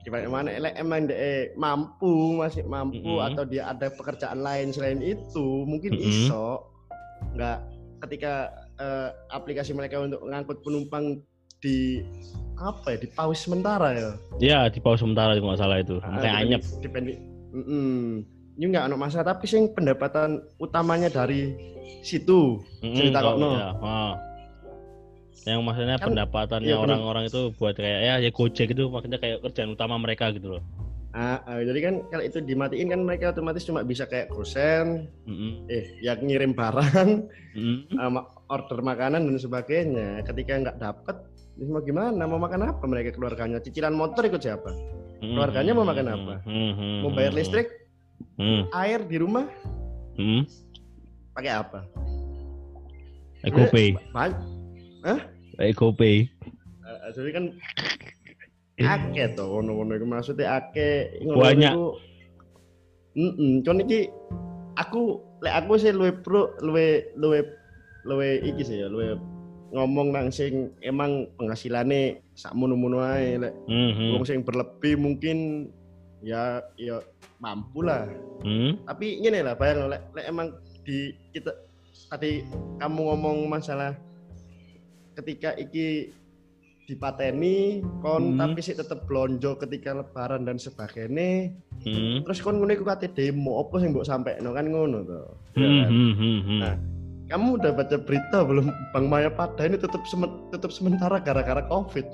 [0.00, 3.28] gimana mana elek emang de mampu masih mampu mm -hmm.
[3.32, 6.10] atau dia ada pekerjaan lain selain itu mungkin mm -hmm.
[6.10, 6.48] iso
[7.36, 7.58] nggak
[8.08, 8.48] ketika
[8.80, 11.20] uh, aplikasi mereka untuk mengangkut penumpang
[11.60, 12.00] di
[12.56, 16.16] apa ya di paus sementara ya ya di paus sementara itu nggak salah itu ah,
[16.16, 17.14] kayak anyep dipendi
[17.52, 18.04] mm -mm.
[18.60, 21.56] Ini nggak ada masalah tapi sih pendapatan utamanya dari
[22.04, 23.72] situ cerita kok no ya.
[23.80, 24.14] oh
[25.48, 29.16] yang maksudnya kan, pendapatannya iya, orang-orang iya, itu buat kayak ya ya gojek itu maksudnya
[29.16, 30.62] kayak kerjaan utama mereka gitu loh.
[31.10, 35.32] Ah, uh, jadi kan kalau itu dimatiin kan mereka otomatis cuma bisa kayak kusen mm
[35.34, 35.52] -hmm.
[35.66, 37.98] eh yang ngirim barang mm -hmm.
[37.98, 40.20] uh, order makanan dan sebagainya.
[40.28, 41.16] Ketika nggak dapat
[41.66, 42.28] mau gimana?
[42.28, 43.16] Mau makan apa mereka?
[43.16, 43.64] Keluarganya?
[43.64, 44.70] Cicilan motor ikut siapa?
[45.24, 46.34] Keluarganya mau makan apa?
[46.44, 46.94] Mm -hmm.
[47.00, 47.79] mau bayar listrik
[48.38, 48.62] -hmm.
[48.72, 49.46] air di rumah
[50.16, 50.42] mm -hmm.
[51.36, 51.80] pakai apa?
[53.40, 53.96] EcoPay.
[54.12, 54.36] Banyak.
[55.56, 56.28] EcoPay.
[56.84, 57.44] Uh, jadi kan
[58.80, 61.72] akeh to ngono-ngono iku maksudnya akeh Banyak.
[63.16, 64.12] Heeh, kon iki
[64.78, 67.42] aku lek aku sih luwe pro luwe luwe
[68.06, 69.18] luwe iki sih ya luwe
[69.70, 74.14] ngomong nang sing emang penghasilannya sak mono-mono ae lek Mhm.
[74.18, 75.68] wong sing berlebih mungkin
[76.20, 76.42] ya
[76.76, 77.00] ya
[77.38, 78.04] mampu lah
[78.40, 78.76] Hmm.
[78.84, 80.48] tapi gini lah bayang lek, lek emang
[80.82, 81.52] di kita
[82.08, 82.40] tadi
[82.76, 83.92] kamu ngomong masalah
[85.12, 86.12] ketika iki
[86.86, 88.38] dipateni kon Hmm.
[88.40, 92.24] tapi sih tetep blonjo ketika lebaran dan sebagainya Hmm.
[92.24, 95.20] terus kon ngono iku kate demo apa sing mbok sampaikan kan ngono to
[95.54, 95.78] Ya Hmm.
[95.78, 95.88] kan?
[95.88, 96.60] hmm, hmm, hmm.
[96.60, 96.76] Nah.
[97.26, 102.04] kamu udah baca berita belum Bang Maya Pada ini tutup semen- tutup sementara gara-gara covid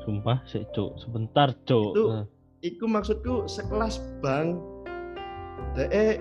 [0.00, 0.96] Sumpah sih, Cuk.
[0.96, 1.92] Sebentar, Cuk.
[1.92, 2.24] Itu- Nah.
[2.58, 4.58] Iku maksudku sekelas bank
[5.78, 6.18] DE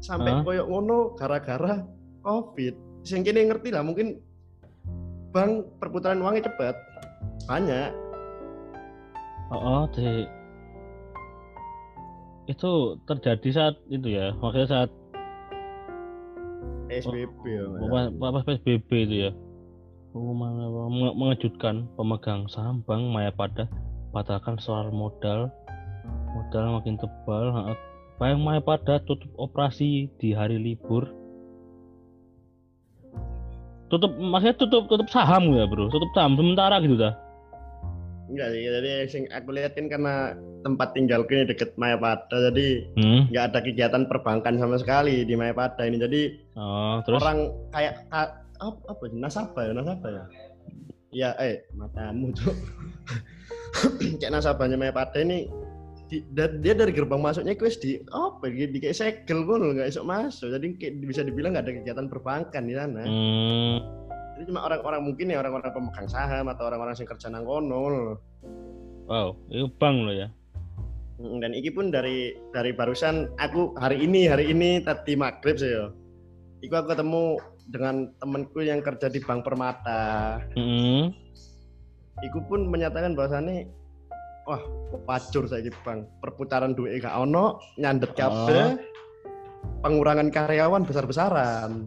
[0.00, 0.42] sampai Hah?
[0.42, 1.84] koyok ngono gara-gara
[2.24, 2.72] covid
[3.04, 4.16] sing kene ngerti lah mungkin
[5.30, 6.74] bank perputaran uangnya cepet
[7.44, 7.92] banyak
[9.50, 10.30] Oh, oh, di-
[12.46, 12.70] itu
[13.02, 14.90] terjadi saat itu ya, maksudnya saat
[16.86, 18.14] SBB ya Mas.
[18.14, 19.30] pas, PSBB itu ya.
[20.14, 23.66] Oh, menge- mengejutkan pemegang saham Bank Mayapada
[24.10, 25.50] batalkan soal modal
[26.30, 27.44] modal makin tebal.
[27.50, 27.74] ha.
[28.16, 31.08] Bank Mayapada tutup operasi di hari libur.
[33.88, 35.88] Tutup maksudnya tutup tutup saham ya, Bro.
[35.88, 37.14] Tutup saham sementara gitu dah.
[38.30, 40.14] enggak sih jadi sing aku lihat kan karena
[40.62, 43.26] tempat tinggalku ini deket Mayapada jadi Hmm.
[43.26, 48.38] nggak ada kegiatan perbankan sama sekali di Mayapada ini jadi Oh, terus orang kayak ka-
[48.54, 49.18] apa, apa sih?
[49.18, 50.24] nasabah ya nasabah ya
[51.10, 52.54] ya eh matamu tuh
[54.18, 55.50] kayak nasabahnya Mayapada ini
[56.10, 59.94] di, da- dia dari gerbang masuknya kuis di apa ya, di kayak segel pun nggak
[59.94, 60.50] esok masuk.
[60.50, 63.02] Jadi kayak bisa dibilang nggak ada kegiatan perbankan di sana.
[63.06, 63.78] Hmm,
[64.34, 68.18] jadi cuma orang-orang mungkin ya orang-orang pemegang saham atau orang-orang yang kerja nang kono
[69.06, 70.28] wow, itu bank lo ya.
[71.20, 75.92] Dan iki pun dari dari barusan aku hari ini hari ini tadi maghrib sih ya
[76.64, 77.36] Iku aku ketemu
[77.70, 80.42] dengan temanku yang kerja di Bank Permata.
[80.58, 81.14] Hmm.
[82.20, 83.70] Iku pun menyatakan bahwasannya
[84.50, 84.62] wah
[85.06, 88.76] pacur saya bang perputaran duit gak ono nyandet kabeh
[89.84, 91.86] pengurangan karyawan besar-besaran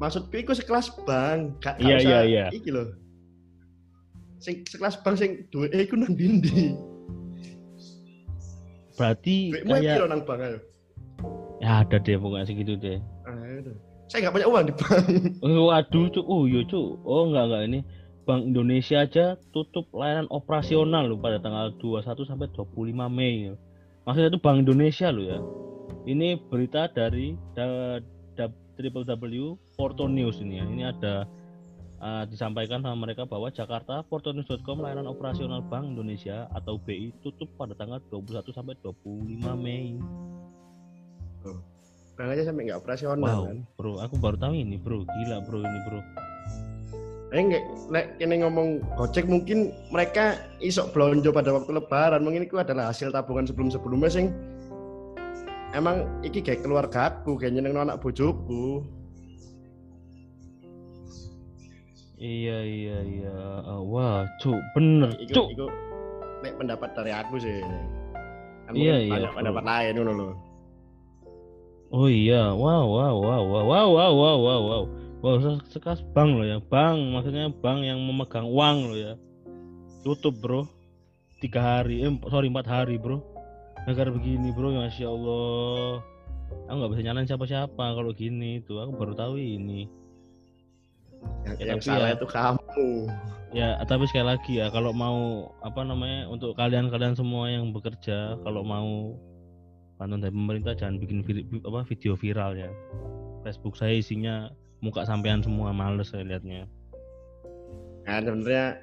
[0.00, 2.44] maksudku iku sekelas bank gak, gak Iya, usah iya, iya.
[2.56, 2.88] iki loh
[4.40, 6.72] sing sekelas bank sing duit iku nang dindi
[8.96, 10.08] Berarti duitmu kayak...
[10.08, 10.58] nang bank ayo
[11.60, 12.98] ya ada deh pokoknya segitu deh.
[13.28, 13.76] Aduh.
[14.10, 15.06] Saya nggak punya uang di bank
[15.70, 16.26] waduh, cuk.
[16.26, 16.98] Oh, iya, cuk.
[17.06, 17.80] Oh, enggak enggak ini
[18.26, 23.50] Bank Indonesia aja tutup layanan operasional loh pada tanggal 21 sampai 25 Mei.
[24.06, 25.38] Maksudnya itu Bank Indonesia loh ya.
[26.06, 27.98] Ini berita dari da,
[28.38, 28.46] da,
[28.78, 30.64] www Porto News ini ya.
[30.66, 31.14] Ini ada
[31.98, 37.74] uh, disampaikan sama mereka bahwa Jakarta portonews.com layanan operasional Bank Indonesia atau BI tutup pada
[37.74, 39.96] tanggal 21 sampai 25 Mei.
[42.28, 45.00] Aja sampai nggak operasional Wow, kan bro, aku baru tahu ini, bro.
[45.02, 46.00] Gila, bro, ini, bro.
[47.30, 52.58] Eh nggak, nek kene ngomong Gojek mungkin mereka isok belanja pada waktu lebaran mungkin itu
[52.58, 54.34] adalah hasil tabungan sebelum-sebelumnya sing
[55.70, 58.82] emang iki kayak keluarga aku kayak nyeneng anak bojoku
[62.20, 63.36] Iya iya iya.
[63.64, 65.70] Ah, wah, cuk, bener, iku, cuk.
[66.42, 67.62] nek pendapat dari aku sih
[68.66, 69.38] kan Iya, mungkin iya, banyak bro.
[69.40, 70.32] pendapat lain ngono loh
[71.90, 74.82] Oh iya, wow wow wow wow wow wow wow wow wow.
[75.20, 79.12] Wow, se- sekas bank loh ya, bank maksudnya bank yang memegang uang loh ya.
[80.00, 80.64] Tutup bro,
[81.44, 83.20] tiga hari, eh, sorry empat hari bro.
[83.84, 86.00] Negara begini bro, masya Allah.
[86.70, 88.80] Aku nggak bisa nyalain siapa-siapa kalau gini tuh.
[88.80, 89.90] Aku baru tahu ini.
[91.44, 92.88] yang, Ya, yang salah ya- itu kamu
[93.50, 98.62] Ya, tapi sekali lagi ya, kalau mau apa namanya untuk kalian-kalian semua yang bekerja, kalau
[98.62, 99.18] mau
[100.00, 101.20] bantuan dari pemerintah jangan bikin
[101.60, 102.72] apa video viral ya.
[103.40, 104.48] Facebook saya isinya
[104.80, 106.64] muka sampean semua males saya liatnya.
[108.00, 108.80] nah sebenarnya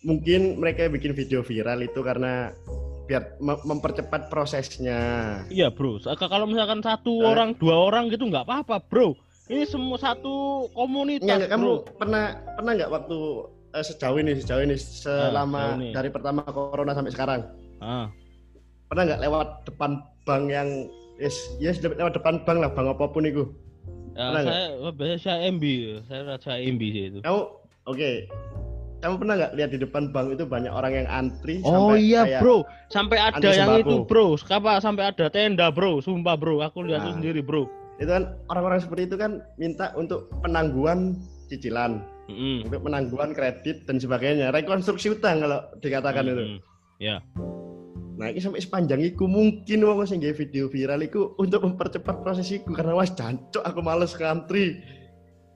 [0.00, 2.52] mungkin mereka bikin video viral itu karena
[3.04, 5.00] biar mem- mempercepat prosesnya
[5.48, 7.26] Iya bro, kalau misalkan satu Eh.
[7.26, 9.16] orang, dua orang gitu nggak apa-apa bro.
[9.48, 11.96] Ini semua satu komunitas Enggak, enggak, kamu bro.
[11.96, 13.18] pernah pernah nggak waktu
[13.70, 15.88] eh, sejauh ini sejauh ini selama sejauh ini.
[15.90, 17.40] dari pertama corona sampai sekarang
[17.80, 18.12] Ah,
[18.88, 19.90] pernah nggak lewat depan
[20.22, 20.68] bank yang
[21.16, 23.44] yes yes lewat depan bank lah bank apa pun itu
[24.12, 25.64] ya, Pernah saya biasanya saya MB,
[26.04, 27.18] saya rasa MB sih itu.
[27.20, 27.40] kamu
[27.84, 28.10] oke
[28.98, 32.40] kamu pernah nggak lihat di depan bank itu banyak orang yang antri Oh sampai iya
[32.40, 33.78] bro, sampai ada yang sembako.
[33.78, 37.14] itu bro, apa sampai ada tenda bro, sumpah bro, aku lihat Nah.
[37.14, 37.70] sendiri bro.
[37.96, 42.62] itu kan orang-orang seperti itu kan minta untuk penangguhan cicilan, Mm-mm.
[42.64, 46.42] untuk penangguhan kredit dan sebagainya, rekonstruksi utang kalau dikatakan itu.
[46.46, 46.58] Mm-mm.
[46.98, 47.18] Ya.
[48.18, 52.50] Nah, ini sampai sepanjang itu mungkin wong sing nggak video viral itu untuk mempercepat proses
[52.50, 54.82] itu karena wes jancuk aku males ngantri.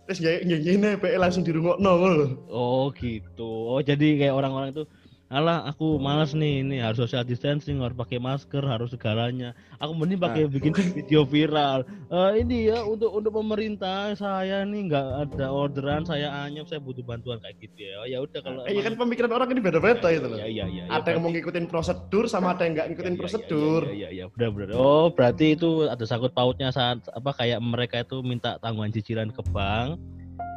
[0.07, 2.27] Terus ya ngene PE langsung dirungokno ngono.
[2.47, 3.51] Oh gitu.
[3.67, 4.87] Oh jadi kayak orang-orang itu
[5.33, 9.57] Alah, aku malas nih, ini harus social distancing, harus pakai masker, harus segalanya.
[9.81, 10.53] Aku mending pakai Nah.
[10.53, 11.89] bikin video viral.
[12.13, 17.01] Eh ini ya untuk untuk pemerintah saya nih nggak ada orderan, saya anyep, saya butuh
[17.01, 18.05] bantuan kayak gitu ya.
[18.13, 20.37] Ya udah kalau Eh, iya kan pemikiran orang ini beda-beda itu loh.
[20.37, 20.85] Iya iya iya.
[20.93, 23.89] Ada yang mau ngikutin prosedur sama ada yang nggak ngikutin prosedur.
[23.89, 24.77] Iya iya benar benar.
[24.77, 29.41] Oh, berarti itu ada sangkut pautnya saat apa kayak mereka itu minta tanggungan cicilan ke
[29.49, 29.97] bank.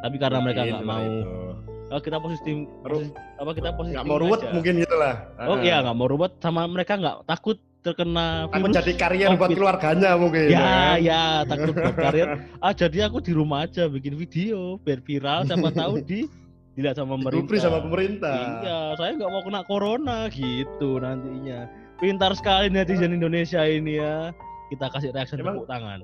[0.04, 1.75] Tapi karena mereka nggak Mungkin mau itu.
[1.88, 5.14] Oh, kita positif, Ru- apa kita positif nggak mau ruwet mungkin gitulah.
[5.40, 5.60] Oh Ah.
[5.60, 8.74] iya nggak mau ruwet sama mereka nggak takut terkena virus.
[8.74, 9.56] jadi karier buat Covid.
[9.56, 10.46] keluarganya mungkin.
[10.48, 10.96] Ya kan?
[11.00, 12.26] ya takut buat karir.
[12.58, 16.26] Ah jadi aku di rumah aja bikin video biar viral siapa tahu di
[16.74, 17.56] dilihat sama pemerintah.
[17.56, 18.36] Sama pemerintah.
[18.60, 21.70] Iya, saya nggak mau kena corona gitu nantinya.
[21.96, 24.34] Pintar sekali netizen Indonesia ini ya.
[24.66, 26.00] Kita kasih Emang- tepuk tangan.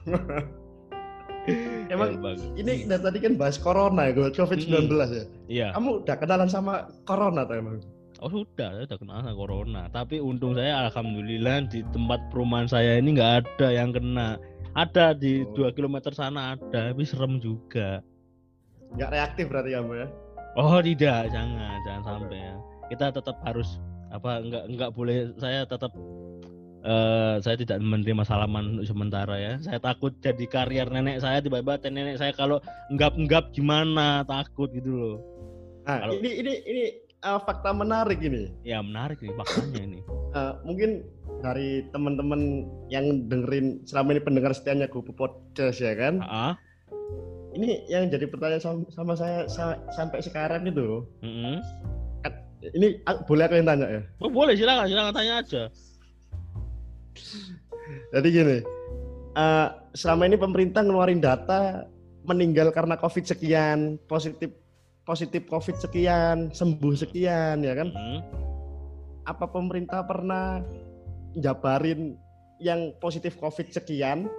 [1.94, 5.24] Emang Ya, ini dari tadi kan bahas corona ya, COVID-19 ya.
[5.50, 5.68] Iya.
[5.74, 7.82] Kamu udah kenalan sama corona tuh emang?
[8.20, 9.82] Oh sudah, saya udah kena sama corona.
[9.90, 14.36] Tapi untung saya alhamdulillah di tempat perumahan saya ini nggak ada yang kena.
[14.76, 15.72] Ada di Oh.
[15.72, 18.04] 2 km sana ada, tapi serem juga.
[18.94, 20.06] Nggak reaktif berarti kamu ya?
[20.58, 22.54] Oh tidak, jangan, jangan sampai ya.
[22.92, 25.94] Kita tetap harus apa nggak nggak boleh saya tetap
[26.80, 29.52] eh saya tidak menerima salaman untuk sementara ya.
[29.60, 32.56] Saya takut jadi karier nenek saya tiba-tiba nenek saya kalau
[32.88, 35.16] enggap-enggap gimana takut gitu loh.
[35.84, 36.84] Nah, Kalau- ini ini ini
[37.20, 38.48] uh, fakta menarik ini.
[38.64, 40.00] Ya menarik nih faktanya ini.
[40.32, 41.04] Uh, mungkin
[41.40, 46.20] dari teman-teman yang dengerin selama ini pendengar setianya Kupu Podcast ya kan.
[46.24, 46.56] Ah,
[47.50, 51.02] Ini yang jadi pertanyaan sama, sama saya sa- sampai sekarang itu.
[51.20, 51.58] mm-mm.
[52.60, 54.02] Ini ah, boleh aku yang tanya ya?
[54.20, 55.62] Oh, boleh silakan silakan tanya aja.
[58.10, 58.58] Jadi gini,
[59.34, 61.86] uh, selama ini pemerintah ngeluarin data
[62.22, 64.50] meninggal karena COVID sekian, positif
[65.02, 67.88] positif COVID sekian, sembuh sekian, ya kan?
[67.90, 68.20] Mm.
[69.26, 70.62] Apa pemerintah pernah
[71.34, 72.14] jabarin
[72.62, 74.30] yang positif COVID sekian?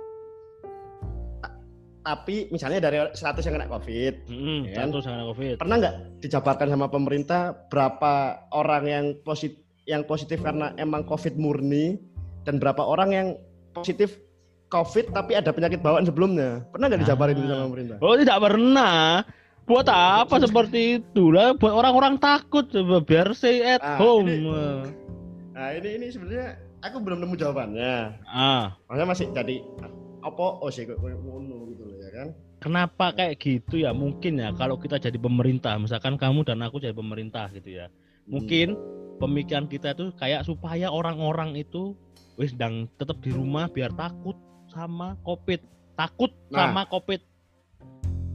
[1.41, 1.57] ta-
[2.01, 4.87] Tapi misalnya dari 100 yang kena COVID, Mm-mm, Ya kan?
[4.93, 5.55] Satu sama covid.
[5.59, 8.13] pernah nggak dijabarkan sama pemerintah berapa
[8.55, 11.97] orang yang positif yang positif karena emang COVID murni
[12.43, 13.27] dan berapa orang yang
[13.71, 14.17] positif
[14.67, 16.63] COVID tapi ada penyakit bawaan sebelumnya?
[16.71, 17.67] Pernah nggak dijabarin itu sama Ah.
[17.67, 17.97] pemerintah?
[17.99, 18.97] Oh tidak pernah.
[19.61, 21.53] Buat apa seperti itu lah?
[21.53, 24.27] Buat orang-orang takut coba biar stay at Ah, home.
[24.27, 24.47] ini-
[25.51, 27.95] Nah ini ini sebenarnya aku belum nemu jawabannya.
[28.23, 29.59] Ah, Makanya masih jadi
[30.21, 30.97] apa oh sih gitu
[31.81, 32.27] loh ya kan?
[32.57, 33.89] kenapa kayak gitu ya?
[33.91, 37.89] Mungkin ya kalau kita jadi pemerintah, misalkan kamu dan aku jadi pemerintah gitu ya.
[38.23, 38.77] Mungkin
[39.17, 41.97] pemikiran kita itu kayak supaya orang-orang itu
[42.41, 44.33] wis sedang tetap di rumah biar takut
[44.65, 45.61] sama covid,
[45.93, 46.67] takut Nah.
[46.67, 47.21] sama covid.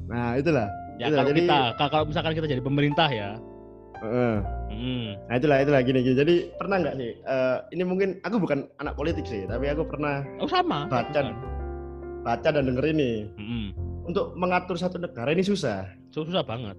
[0.06, 0.70] Nah itulah.
[0.96, 3.30] Ya Itulah, kalau jadi- kita, kalau misalkan kita jadi pemerintah ya.
[3.96, 4.36] Heeh.
[4.70, 5.08] Hmm.
[5.26, 6.14] Nah itulah itulah gini gini.
[6.14, 7.12] Jadi pernah nggak sih?
[7.18, 10.86] eh, ini mungkin aku bukan anak politik sih, tapi aku pernah Oh sama.
[10.86, 11.10] Baca.
[11.10, 11.26] bukan.
[12.22, 13.30] baca dan denger ini.
[13.38, 13.64] Mm-mm.
[14.02, 15.86] Untuk mengatur satu negara ini susah.
[16.10, 16.74] Susah banget.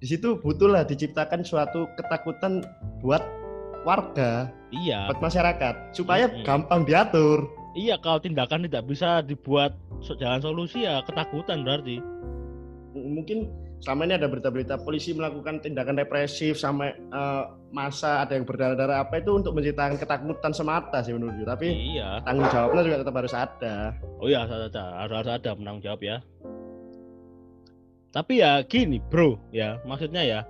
[0.00, 2.64] Di situ butuhlah diciptakan suatu ketakutan
[3.00, 3.20] buat
[3.84, 5.06] warga, Iya.
[5.06, 6.42] buat masyarakat, supaya Mm-mm.
[6.42, 7.46] gampang diatur.
[7.74, 9.74] Iya, kalau tindakan tidak bisa dibuat
[10.16, 11.98] jalan solusi ya ketakutan berarti.
[12.94, 13.50] M- Mungkin
[13.82, 19.18] selama ini ada berita-berita polisi melakukan tindakan represif sampai eh, masa ada yang berdarah-darah apa
[19.18, 21.42] itu untuk menciptakan ketakutan semata sih menurutku.
[21.44, 21.66] Tapi
[21.98, 22.22] Iya.
[22.22, 23.74] tanggung jawabnya juga tetap harus ada.
[24.16, 26.16] Oh iya, harus ada, harus harus ada penanggung jawab ya.
[28.10, 30.40] Tapi ya gini, bro, ya maksudnya ya.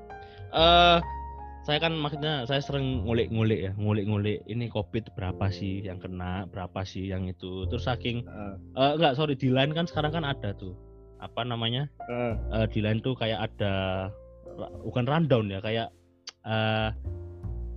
[0.55, 0.99] eh
[1.65, 6.85] saya kan maksudnya saya sering ngulik-ngulik ya, ngulik-ngulik ini covid berapa sih yang kena, berapa
[6.85, 7.65] sih yang itu.
[7.73, 10.77] Terus saking Eh, eh enggak sorry di line kan sekarang kan ada tuh.
[11.25, 11.89] Apa namanya?
[12.13, 13.75] Eh, eh, di line tuh kayak ada
[14.85, 15.89] bukan rundown ya kayak
[16.45, 16.93] eh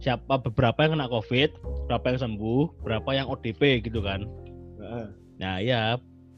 [0.03, 1.49] siapa beberapa yang kena covid
[1.87, 4.27] berapa yang sembuh berapa yang ODP gitu kan.
[4.77, 5.07] Eh.
[5.37, 5.97] nah ya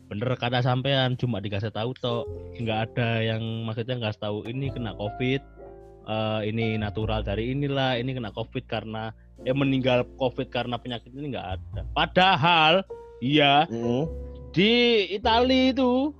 [0.10, 2.26] bener kata sampean cuma dikasih tahu toh
[2.58, 5.44] nggak ada yang maksudnya nggak tahu ini kena covid
[6.10, 9.14] eh, ini natural dari inilah ini kena covid karena
[9.46, 12.82] eh meninggal covid karena penyakit ini nggak ada padahal
[13.22, 14.10] iya Mm.
[14.52, 16.12] di Italia itu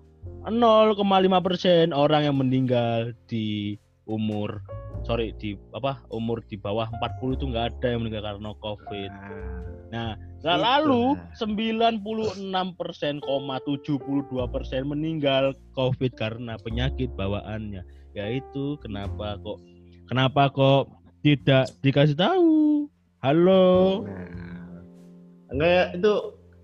[0.46, 1.02] 0,5
[1.44, 3.76] persen orang yang meninggal di
[4.08, 4.62] umur
[5.04, 9.12] sorry di apa umur di bawah 40 itu nggak ada yang meninggal karena covid
[9.90, 11.36] nah Nah, Itu lalu lah.
[12.00, 17.84] 96 persen, 72 persen meninggal COVID karena penyakit bawaannya.
[18.16, 19.60] Yaitu kenapa kok
[20.10, 20.90] kenapa kok
[21.22, 22.90] tidak dikasih tahu?
[23.22, 24.04] Halo.
[24.10, 24.26] Nah,
[25.54, 26.14] enggak itu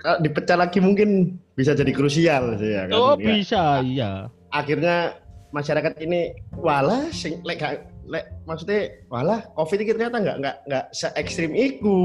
[0.02, 2.98] kalau dipecah lagi mungkin bisa jadi krusial sih ya kan.
[2.98, 4.12] Oh Ya, bisa, iya.
[4.50, 5.22] Akhirnya
[5.54, 7.62] masyarakat ini walah sing lek
[8.06, 12.02] lek maksudnya walah covid ini ternyata nggak nggak nggak se ekstrim iku.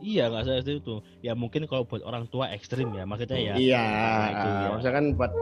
[0.00, 1.02] Iya nggak saya itu.
[1.26, 3.54] Ya mungkin kalau buat orang tua ekstrim ya, maksudnya ya.
[3.58, 3.86] Iya,
[4.30, 4.68] itu ya.
[4.70, 5.32] maksudnya kan buat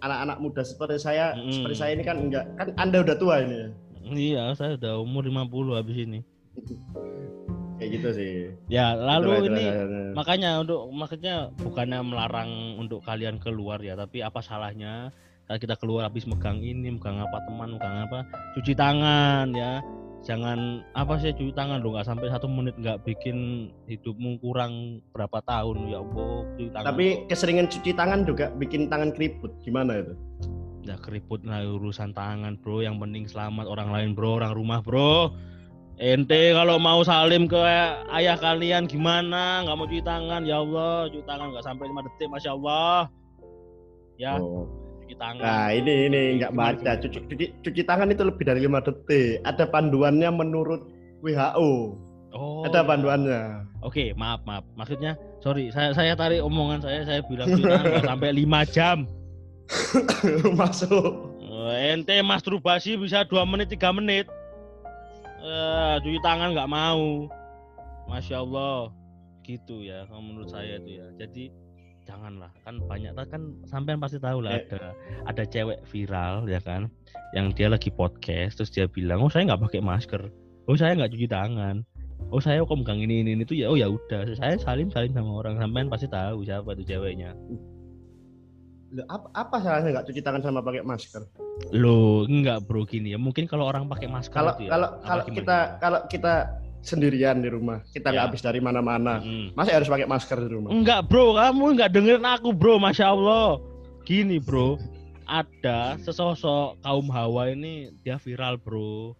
[0.00, 1.52] anak-anak muda seperti saya, Mm-mm.
[1.52, 3.89] seperti saya ini kan enggak kan Anda udah tua ini.
[4.02, 4.10] Ya.
[4.10, 6.20] Iya, saya udah umur 50 habis ini.
[7.80, 8.32] Kayak gitu sih.
[8.68, 10.12] Ya, lalu Itulah, ini itulah, itulah.
[10.12, 15.08] makanya untuk maksudnya bukannya melarang untuk kalian keluar ya tapi apa salahnya
[15.48, 19.80] kalau kita keluar habis megang ini megang apa teman megang apa cuci tangan ya
[20.20, 25.40] jangan apa sih cuci tangan lo nggak sampai satu menit nggak bikin hidupmu kurang berapa
[25.40, 29.56] tahun ya Allah cuci tangan Tapi keseringan cuci tangan juga bikin tangan keriput.
[29.64, 30.12] Gimana itu?
[30.84, 32.80] Ya keriput lah urusan tangan bro.
[32.80, 34.40] Yang penting selamat orang lain bro.
[34.40, 35.32] Orang rumah bro.
[36.00, 37.60] Ente kalau mau salim ke
[38.16, 39.60] ayah kalian gimana?
[39.64, 40.42] Nggak mau cuci tangan.
[40.48, 43.00] Ya Allah cuci tangan nggak sampai lima detik masya Allah.
[44.16, 44.64] Ya Oh.
[45.04, 45.44] cuci tangan.
[45.44, 46.90] Nah ini ini nggak baca.
[47.04, 49.44] Cuci, cuci, cuci tangan itu lebih dari lima detik.
[49.44, 50.88] Ada panduannya menurut
[51.20, 51.70] WHO.
[52.32, 52.64] oh.
[52.64, 53.68] Ada panduannya.
[53.84, 54.64] oke maaf maaf.
[54.80, 57.04] Maksudnya sorry saya saya tarik omongan saya.
[57.04, 59.04] Saya bilang cuci tangan sampai lima jam
[60.58, 61.30] Masuk.
[61.40, 64.26] Eh, ente masturbasi bisa dua menit tiga menit.
[65.40, 67.30] Eh cuci tangan nggak mau.
[68.10, 68.90] Masya allah.
[69.46, 71.06] Gitu ya kalau menurut saya itu ya.
[71.16, 71.54] Jadi
[72.04, 72.50] janganlah.
[72.66, 74.66] Kan banyak kan sampean pasti tahu lah Eh.
[74.66, 74.92] ada
[75.26, 76.90] ada cewek viral ya kan
[77.30, 80.22] yang dia lagi podcast terus dia bilang oh saya nggak pakai masker.
[80.66, 81.86] Oh saya nggak cuci tangan.
[82.30, 84.26] Oh saya kok megang ini ini itu ya oh ya udah.
[84.34, 85.56] Saya salim salim sama orang.
[85.62, 87.32] Sampean pasti tahu siapa tuh ceweknya
[89.06, 91.22] apa, apa salahnya nggak cuci tangan sama pakai masker?
[91.70, 93.18] Loh, enggak bro gini ya.
[93.18, 94.70] Mungkin kalau orang pakai masker Kalau itu ya.
[94.74, 95.78] kalau kalau gimana, kita gimana?
[95.78, 96.34] kalau kita
[96.80, 98.28] sendirian di rumah, kita nggak Ya.
[98.32, 99.20] habis dari mana-mana.
[99.20, 99.52] Mm.
[99.52, 100.72] Masa harus pakai masker di rumah?
[100.72, 103.60] Enggak bro, kamu enggak dengerin aku bro, masya Allah.
[104.02, 104.80] Gini bro,
[105.22, 109.14] ada sesosok kaum hawa ini dia viral bro.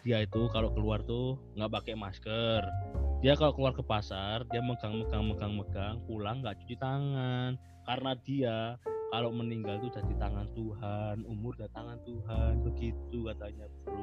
[0.00, 2.62] Dia itu kalau keluar tuh nggak pakai masker.
[3.20, 7.56] Dia kalau keluar ke pasar, dia megang megang megang megang, pulang nggak cuci tangan.
[7.84, 8.56] Karena dia
[9.14, 13.94] kalau meninggal tuh udah di tangan Tuhan, umur udah tangan Tuhan, begitu katanya bro.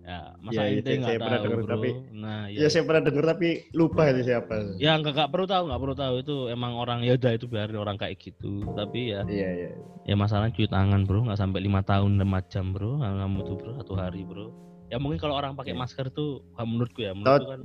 [0.00, 1.68] Ya, masa Ya, ente itu nggak saya pernah tahu denger, bro?
[1.68, 4.54] tapi- nah, Ya saya pernah dengar tapi lupa itu siapa.
[4.80, 7.76] ya nggak nggak perlu tahu nggak perlu tahu itu emang orang ya udah itu biarin
[7.76, 9.70] orang kayak gitu tapi ya Iya iya.
[10.06, 13.54] ya masalahnya cuci tangan bro nggak sampai lima tahun lima jam bro nggak kamu tuh
[13.54, 14.48] bro satu hari bro
[14.88, 15.80] ya mungkin kalau orang pakai Iya.
[15.84, 17.62] masker tuh menurutku ya menurutku kan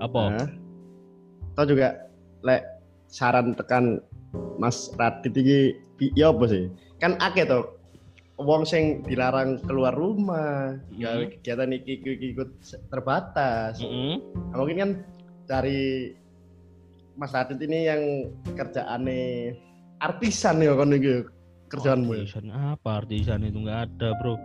[0.00, 0.20] apa
[1.52, 1.88] Nah, juga
[2.40, 2.64] lek
[3.04, 4.00] saran tekan
[4.56, 5.78] Mas Radit iki
[6.14, 6.66] ya apa sih?
[6.98, 7.74] Kan akeh to
[8.36, 11.30] wong sing dilarang keluar rumah, gawe Mhm.
[11.36, 11.92] kegiatan iki
[12.32, 12.50] ikut
[12.88, 13.78] terbatas.
[13.78, 14.22] Mm-mm.
[14.50, 14.90] Nah, mungkin kan
[15.44, 16.12] dari
[17.14, 18.02] Mas Radit ini yang
[18.48, 19.54] kerjaannya
[19.98, 21.26] artisan ya kon iki
[21.66, 22.14] kerjaanmu.
[22.14, 22.22] ya?
[22.22, 24.38] artisan apa artisan itu nggak ada bro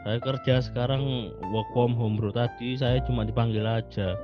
[0.00, 1.02] saya kerja sekarang
[1.48, 4.16] work from home bro tadi saya cuma dipanggil aja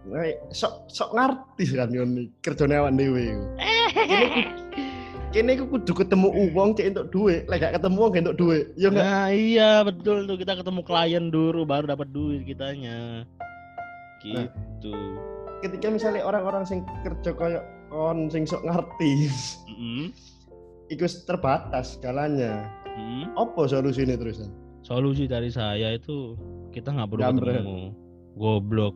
[0.00, 3.20] Nah, sok sok ngerti kan yon kerjane awak dhewe.
[3.26, 3.44] iku.
[3.92, 4.48] Kene ku-
[5.30, 8.64] Kene iku kudu ketemu uang cek entuk duit, lek gak ketemu uang gak entuk duit.
[8.74, 9.04] Ya enggak?
[9.04, 13.22] Nah iya betul tuh kita ketemu klien dulu baru dapat duit kitanya.
[14.20, 14.44] Nah.
[14.44, 14.92] Gitu.
[15.60, 19.28] ketika misalnya orang-orang sing kerja koyo kon sing sok ngerti
[19.66, 20.08] Mm-mm.
[20.88, 23.32] iku terbatas jalannya Mm.
[23.32, 24.48] apa solusinya terusan
[24.80, 26.32] Solusi dari saya itu
[26.68, 27.60] kita nggak perlu Jambret.
[27.60, 27.80] ketemu.
[28.34, 28.94] Goblok.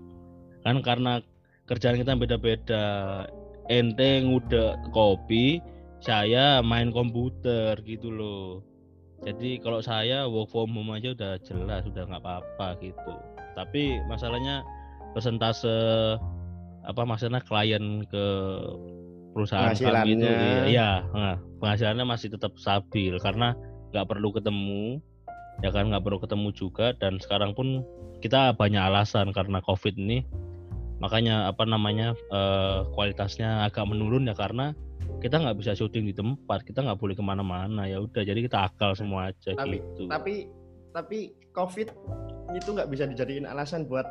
[0.60, 1.20] Kan karena
[1.64, 2.84] kerjaan kita beda-beda.
[3.72, 5.60] Ente ngude kopi,
[6.04, 8.60] saya main komputer gitu loh.
[9.24, 13.12] Jadi kalau saya work from home aja udah jelas, udah nggak apa-apa gitu.
[13.56, 14.60] Tapi masalahnya
[15.16, 15.72] persentase
[16.84, 18.26] apa maksudnya klien ke
[19.32, 20.28] perusahaan kami itu
[20.68, 23.56] iya nah, penghasilannya masih tetap stabil karena
[23.90, 25.00] nggak perlu ketemu
[25.64, 27.82] ya kan nggak perlu ketemu juga dan sekarang pun
[28.20, 30.22] kita banyak alasan karena covid ini
[31.04, 34.72] makanya apa namanya eh, kualitasnya agak menurun ya karena
[35.20, 38.72] kita nggak bisa syuting di tempat kita nggak boleh ke mana-mana ya udah jadi kita
[38.72, 40.34] akal semua aja Tapi- gitu tapi
[40.96, 41.18] tapi
[41.52, 41.92] covid
[42.56, 44.08] itu nggak bisa dijadiin alasan buat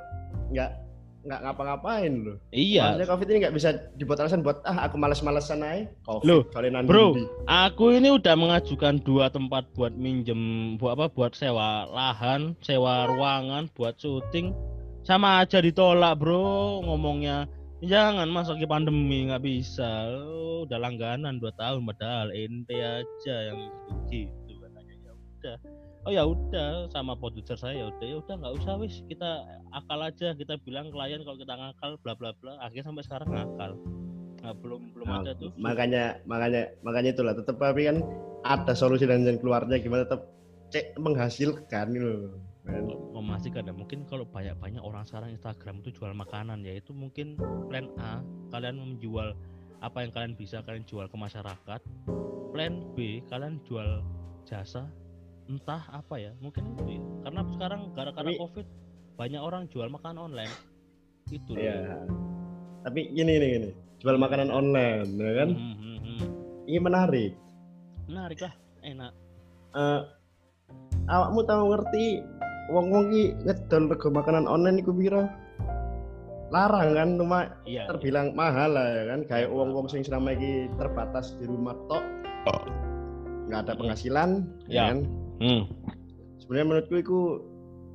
[0.53, 2.37] nggak nggak ngapa-ngapain loh.
[2.51, 2.99] Iya.
[2.99, 5.87] Maksudnya COVID ini nggak bisa dibuat alasan buat ah aku males-malesan aja.
[6.03, 6.27] COVID.
[6.27, 6.43] Loh,
[6.83, 7.15] bro.
[7.47, 11.07] Aku ini udah mengajukan dua tempat buat minjem, buat apa?
[11.07, 14.51] Buat sewa lahan, sewa ruangan, buat syuting.
[15.03, 16.79] Sama aja ditolak, bro.
[16.87, 17.47] Ngomongnya.
[17.83, 20.07] Jangan mas lagi pandemi nggak bisa.
[20.15, 23.67] Oh, udah langganan dua tahun padahal ente aja yang
[24.07, 24.95] gitu katanya.
[25.03, 25.55] Ya udah.
[26.07, 28.07] Oh ya udah sama produser saya ya udah.
[28.07, 29.03] Ya udah nggak usah wis.
[29.11, 29.43] Kita
[29.75, 30.31] akal aja.
[30.31, 32.55] Kita bilang klien kalau kita ngakal bla bla bla.
[32.63, 33.71] Akhirnya sampai sekarang ngakal.
[34.43, 35.51] Nah, belum belum Nah, ada tuh.
[35.59, 37.35] makanya makanya makanya itulah.
[37.35, 37.99] Tetap tapi kan
[38.47, 40.31] ada solusi dan jalan keluarnya gimana tetap
[40.71, 42.39] cek menghasilkan gitu loh.
[42.63, 42.83] Kan.
[43.13, 47.35] memastikan ya mungkin kalau banyak banyak orang sekarang Instagram itu jual makanan ya itu mungkin
[47.67, 49.35] plan A kalian menjual
[49.83, 51.81] apa yang kalian bisa kalian jual ke masyarakat
[52.55, 54.01] plan B kalian jual
[54.47, 54.87] jasa
[55.51, 58.67] entah apa ya mungkin itu ya karena sekarang gara-gara covid
[59.19, 60.53] banyak orang jual makanan online
[61.31, 61.63] itu loh.
[61.63, 62.03] Iya.
[62.83, 63.69] Tapi gini nih gini,
[64.03, 65.49] jual makanan online, ya kan?
[65.55, 66.21] Hmm, hmm, hmm.
[66.67, 67.31] Ini menarik.
[68.03, 68.53] menarik lah
[68.83, 69.15] enak
[69.73, 70.01] Eh,
[71.07, 72.19] awakmu tahu ngerti
[72.69, 75.27] wong-wong ki ngedol rego makanan online iku pira?
[76.47, 79.19] Larang kan, cuma iya terbilang mahal lah ya kan.
[79.25, 82.03] Kayak wong-wong sing selama iki terbatas di rumah tok.
[83.43, 84.29] nggak ada penghasilan,
[84.65, 84.71] Ya.
[84.71, 84.97] ya kan?
[85.39, 85.43] iya.
[85.43, 85.61] Hmm.
[86.37, 87.19] Sebenarnya menurutku itu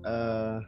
[0.02, 0.58] eh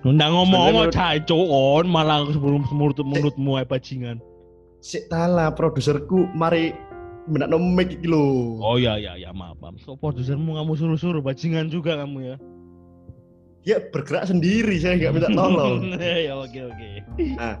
[0.00, 4.18] Nggak ngomong-ngomong menurut- cacoon malah sebelum mulut mulutmu ay bajingan.
[4.80, 6.72] sik tala produserku mari
[7.30, 8.58] menakno mic iki lho.
[8.58, 9.78] Oh ya ya ya maaf maaf.
[9.80, 12.36] Kok produsermu kamu suruh-suruh bajingan juga kamu ya?
[13.60, 15.94] Dia bergerak sendiri, saya nggak minta tolong.
[16.26, 16.90] ya oke oke.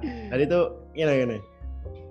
[0.02, 0.60] Dan itu
[0.96, 1.38] gini gini.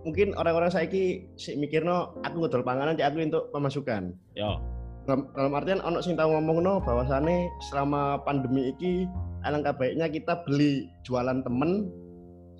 [0.07, 4.15] Mungkin orang-orang saiki sik mikirno aku ngedol panganan cek aku untuk pemasukan.
[4.37, 4.61] Ya.
[5.09, 9.09] Dalam, dalam artian ono sing tau ngomongno bahwasane selama pandemi iki
[9.41, 11.89] alangkah baiknya kita beli jualan temen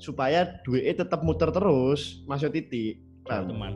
[0.01, 2.97] supaya duitnya tetap muter terus masuk titik.
[3.29, 3.49] Jual Paham?
[3.53, 3.73] teman.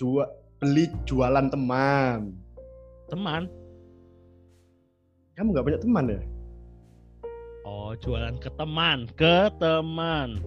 [0.00, 0.24] Jual
[0.56, 2.32] beli jualan teman.
[3.12, 3.44] Teman.
[5.36, 6.20] Kamu nggak punya teman ya?
[7.68, 10.40] Oh jualan ke teman, ke teman.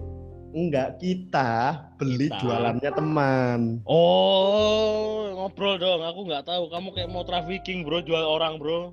[0.50, 2.42] Enggak, kita beli Kita.
[2.42, 3.60] jualannya teman.
[3.86, 6.02] Oh ngobrol dong.
[6.02, 6.66] Aku nggak tahu.
[6.74, 8.90] Kamu kayak mau trafficking bro, jual orang bro.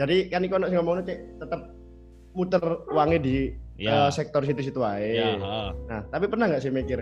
[0.00, 1.68] Jadi kan sing ngomongno cek tetap
[2.32, 2.64] muter
[2.96, 3.36] uangnya di
[3.76, 4.08] Ya.
[4.08, 5.04] eh, sektor situ-situ aja.
[5.04, 5.28] Ya.
[5.84, 7.00] Nah, tapi pernah nggak sih mikir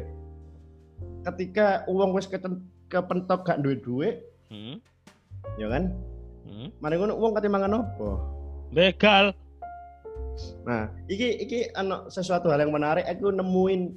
[1.28, 4.16] ketika uang wis keten- kepentok gak duit duit,
[4.48, 4.80] Hmm.
[5.60, 5.92] ya kan?
[6.48, 6.68] Hmm.
[6.80, 8.10] Mana ngono uang ketimbangan apa?
[8.72, 9.24] Begal.
[10.64, 13.04] Nah, iki iki ano sesuatu hal yang menarik.
[13.04, 13.96] Aku nemuin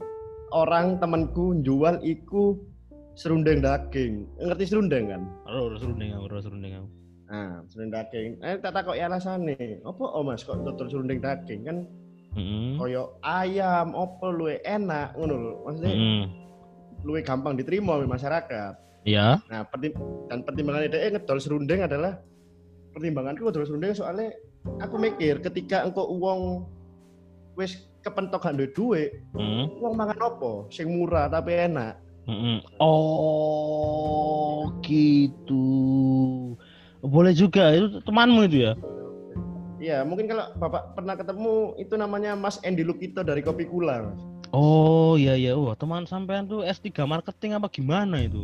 [0.51, 2.57] orang temanku jual iku
[3.13, 4.25] serundeng daging.
[4.39, 5.21] Ngerti serundeng kan?
[5.45, 6.88] Ro, serundeng aku, serundeng aku.
[7.32, 8.29] Nah, serundeng daging.
[8.41, 9.79] Eh, tak takut ya alasannya.
[9.86, 11.77] Apa oh mas kok dodol serundeng daging kan?
[12.32, 12.79] Hmm.
[12.79, 15.53] Koyo ayam, opo luwe enak, ngono lho.
[15.67, 16.23] Maksudnya Hmm.
[17.02, 18.74] Luwe gampang diterima oleh masyarakat.
[19.08, 19.41] Ya.
[19.49, 19.97] Nah, pertim
[20.30, 22.22] dan pertimbangan dia ngedol serundeng adalah
[22.93, 24.30] pertimbanganku ngedol serundeng soalnya
[24.78, 26.70] aku mikir ketika engkau uang
[27.58, 29.70] wis kepentok gak duwe Hmm.
[29.82, 31.97] uang makan opo sing murah tapi enak.
[32.30, 32.62] Mm-mm.
[32.78, 35.66] Oh, gitu.
[37.02, 38.78] Boleh juga itu temanmu itu ya?
[39.82, 44.06] Iya, mungkin kalau Bapak pernah ketemu itu namanya Mas Endi Lukito dari Kopi Kula.
[44.06, 44.22] Mas.
[44.52, 45.56] Oh, iya iya.
[45.56, 48.43] Wah, teman sampean tuh S3 marketing apa gimana itu?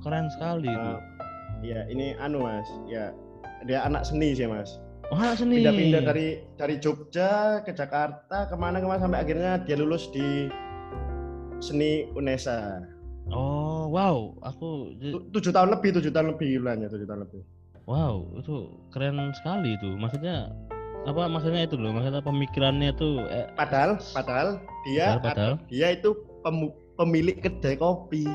[0.00, 0.90] Keren sekali itu.
[0.94, 1.00] Eh,
[1.60, 2.64] Iya, ini anu Mas.
[2.88, 3.12] Ya,
[3.68, 4.80] dia anak seni sih Mas.
[5.12, 5.60] Oh, anak seni.
[5.60, 6.26] Pindah-pindah dari
[6.56, 10.48] dari Jogja ke Jakarta ke mana ke mana sampai akhirnya dia lulus di
[11.60, 12.80] seni UNESA.
[13.28, 14.32] Oh, wow.
[14.40, 17.42] Aku Tu- tujuh tahun lebih, tujuh tahun lebih bulannya, tujuh tahun lebih.
[17.84, 18.56] wow, itu
[18.88, 19.98] keren sekali itu.
[19.98, 20.48] Maksudnya
[21.08, 21.96] apa maksudnya itu loh?
[21.96, 24.48] Maksudnya pemikirannya tuh eh, Padahal, padahal
[24.84, 25.54] dia Padahal, padahal.
[25.72, 26.10] dia itu
[26.44, 28.28] pemu- pemilik kedai kopi.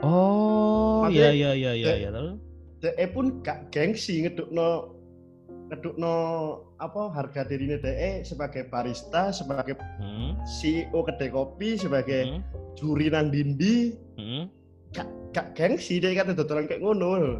[0.00, 2.10] Oh, iya iya iya iya eh, iya.
[2.12, 2.40] Lalu
[2.80, 4.96] Dia pun gak gengsi ngedukno
[5.68, 6.14] ngedukno
[6.80, 12.40] apa harga dirinya dia sebagai barista, sebagai hmm, CEO kedai kopi, sebagai hmm,
[12.80, 14.48] juri nang dindi, hmm.
[15.36, 17.38] gak gengsi dia kata dodolan kayak ngono.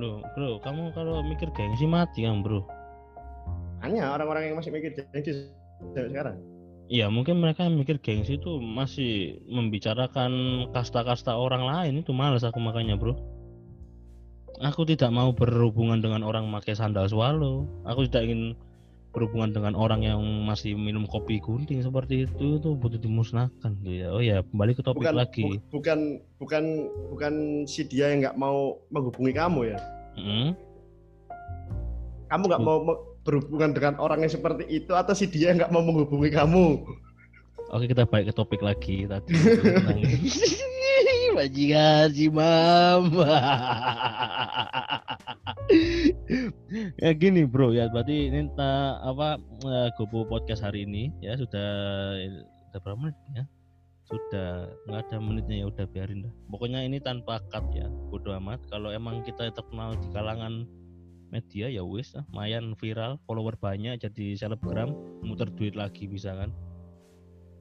[0.00, 2.64] Loh, bro, kamu kalau mikir gengsi mati kan, bro?
[3.82, 5.50] Hanya orang-orang yang masih mikir gengsi
[5.92, 6.38] sekarang.
[6.86, 10.30] Iya, mungkin mereka yang mikir gengsi itu masih membicarakan
[10.70, 13.18] kasta-kasta orang lain itu males aku makanya, bro.
[14.62, 17.66] Aku tidak mau berhubungan dengan orang pakai sandal swallow.
[17.82, 18.54] Aku tidak ingin
[19.12, 24.08] berhubungan dengan orang yang masih minum kopi gunting seperti itu itu butuh dimusnahkan gitu ya.
[24.14, 25.44] Oh ya, kembali ke topik Bukan, lagi.
[25.44, 25.98] bu- bukan
[26.38, 26.64] bukan
[27.10, 27.34] bukan
[27.66, 29.78] si dia yang nggak mau menghubungi kamu ya.
[30.16, 30.52] Hmm,
[32.32, 32.78] kamu nggak mau
[33.22, 36.82] berhubungan dengan orang yang seperti itu atau si dia nggak mau menghubungi kamu?
[37.72, 39.32] Oke kita balik ke topik lagi tadi.
[41.32, 43.08] Bajingan si mam.
[47.00, 47.72] ya gini bro.
[47.72, 51.68] Ya berarti ini ta, apa uh, Gopo podcast hari ini ya sudah
[52.68, 53.44] sudah berapa menit ya?
[54.04, 56.32] Sudah nggak ada menitnya ya udah biarin dah.
[56.52, 57.88] Pokoknya ini tanpa cut ya.
[58.12, 58.60] Bodo amat.
[58.68, 60.68] Kalau emang kita terkenal di kalangan
[61.32, 64.92] media ya wis lah mayan viral follower banyak jadi selebgram
[65.24, 66.52] muter duit lagi bisa kan?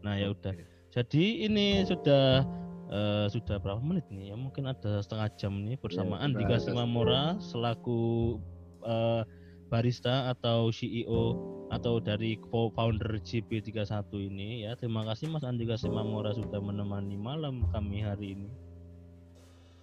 [0.03, 0.53] Nah ya udah.
[0.91, 2.43] Jadi ini sudah
[2.91, 4.32] uh, sudah berapa menit nih?
[4.32, 8.38] Ya mungkin ada setengah jam nih bersama ya, Andika Simamora selaku
[8.84, 9.24] uh,
[9.72, 11.39] barista atau CEO
[11.72, 13.88] atau dari co-founder GP31
[14.19, 18.51] ini ya terima kasih Mas Andika Simamora sudah menemani malam kami hari ini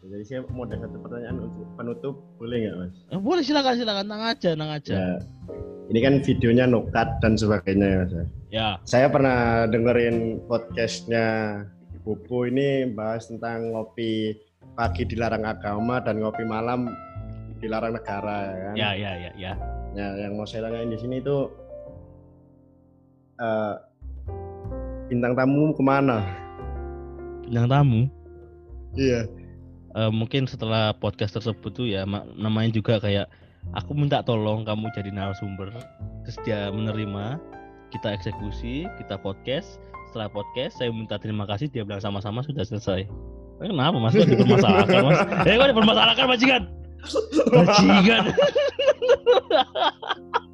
[0.06, 2.94] jadi saya mau ada satu pertanyaan untuk penutup, boleh nggak mas?
[3.10, 4.94] Eh, boleh silakan silakan, nang aja, nang aja.
[4.94, 5.10] Ya,
[5.90, 8.12] ini kan videonya nokat dan sebagainya ya mas.
[8.48, 8.68] Ya.
[8.86, 11.26] Saya pernah dengerin podcastnya
[12.06, 14.38] Bobo ini bahas tentang ngopi
[14.78, 16.94] pagi dilarang agama dan ngopi malam
[17.58, 18.74] dilarang negara ya kan?
[18.78, 19.52] Ya ya ya ya.
[19.98, 21.50] Ya yang mau saya tanyain di sini itu
[23.42, 23.74] uh,
[25.10, 26.22] bintang tamu ke mana?
[27.44, 28.06] Bintang tamu?
[28.96, 29.26] Iya
[29.94, 32.04] uh, mungkin setelah podcast tersebut tuh ya
[32.36, 33.30] namanya juga kayak
[33.76, 35.72] aku minta tolong kamu jadi narasumber.
[36.26, 37.40] Terus dia menerima
[37.94, 39.80] kita eksekusi kita podcast.
[40.12, 43.08] Setelah podcast saya minta terima kasih dia bilang sama-sama sudah selesai.
[43.58, 44.14] Eh, kenapa mas?
[44.14, 45.18] Kok dipermasalahkan mas?
[45.44, 46.62] Eh kok dipermasalahkan majikan
[47.52, 48.22] majikan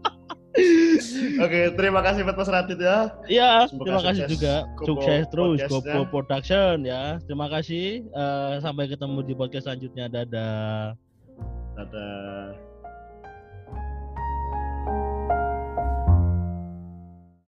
[1.42, 3.10] Oke, terima kasih buat Mas Radit ya.
[3.26, 4.54] Iya, terima kasih juga.
[4.86, 7.18] Sukses terus Gopo Production ya.
[7.26, 8.06] Terima kasih.
[8.14, 10.06] Uh, sampai ketemu di podcast selanjutnya.
[10.06, 10.94] Dadah.
[11.74, 12.73] Dadah.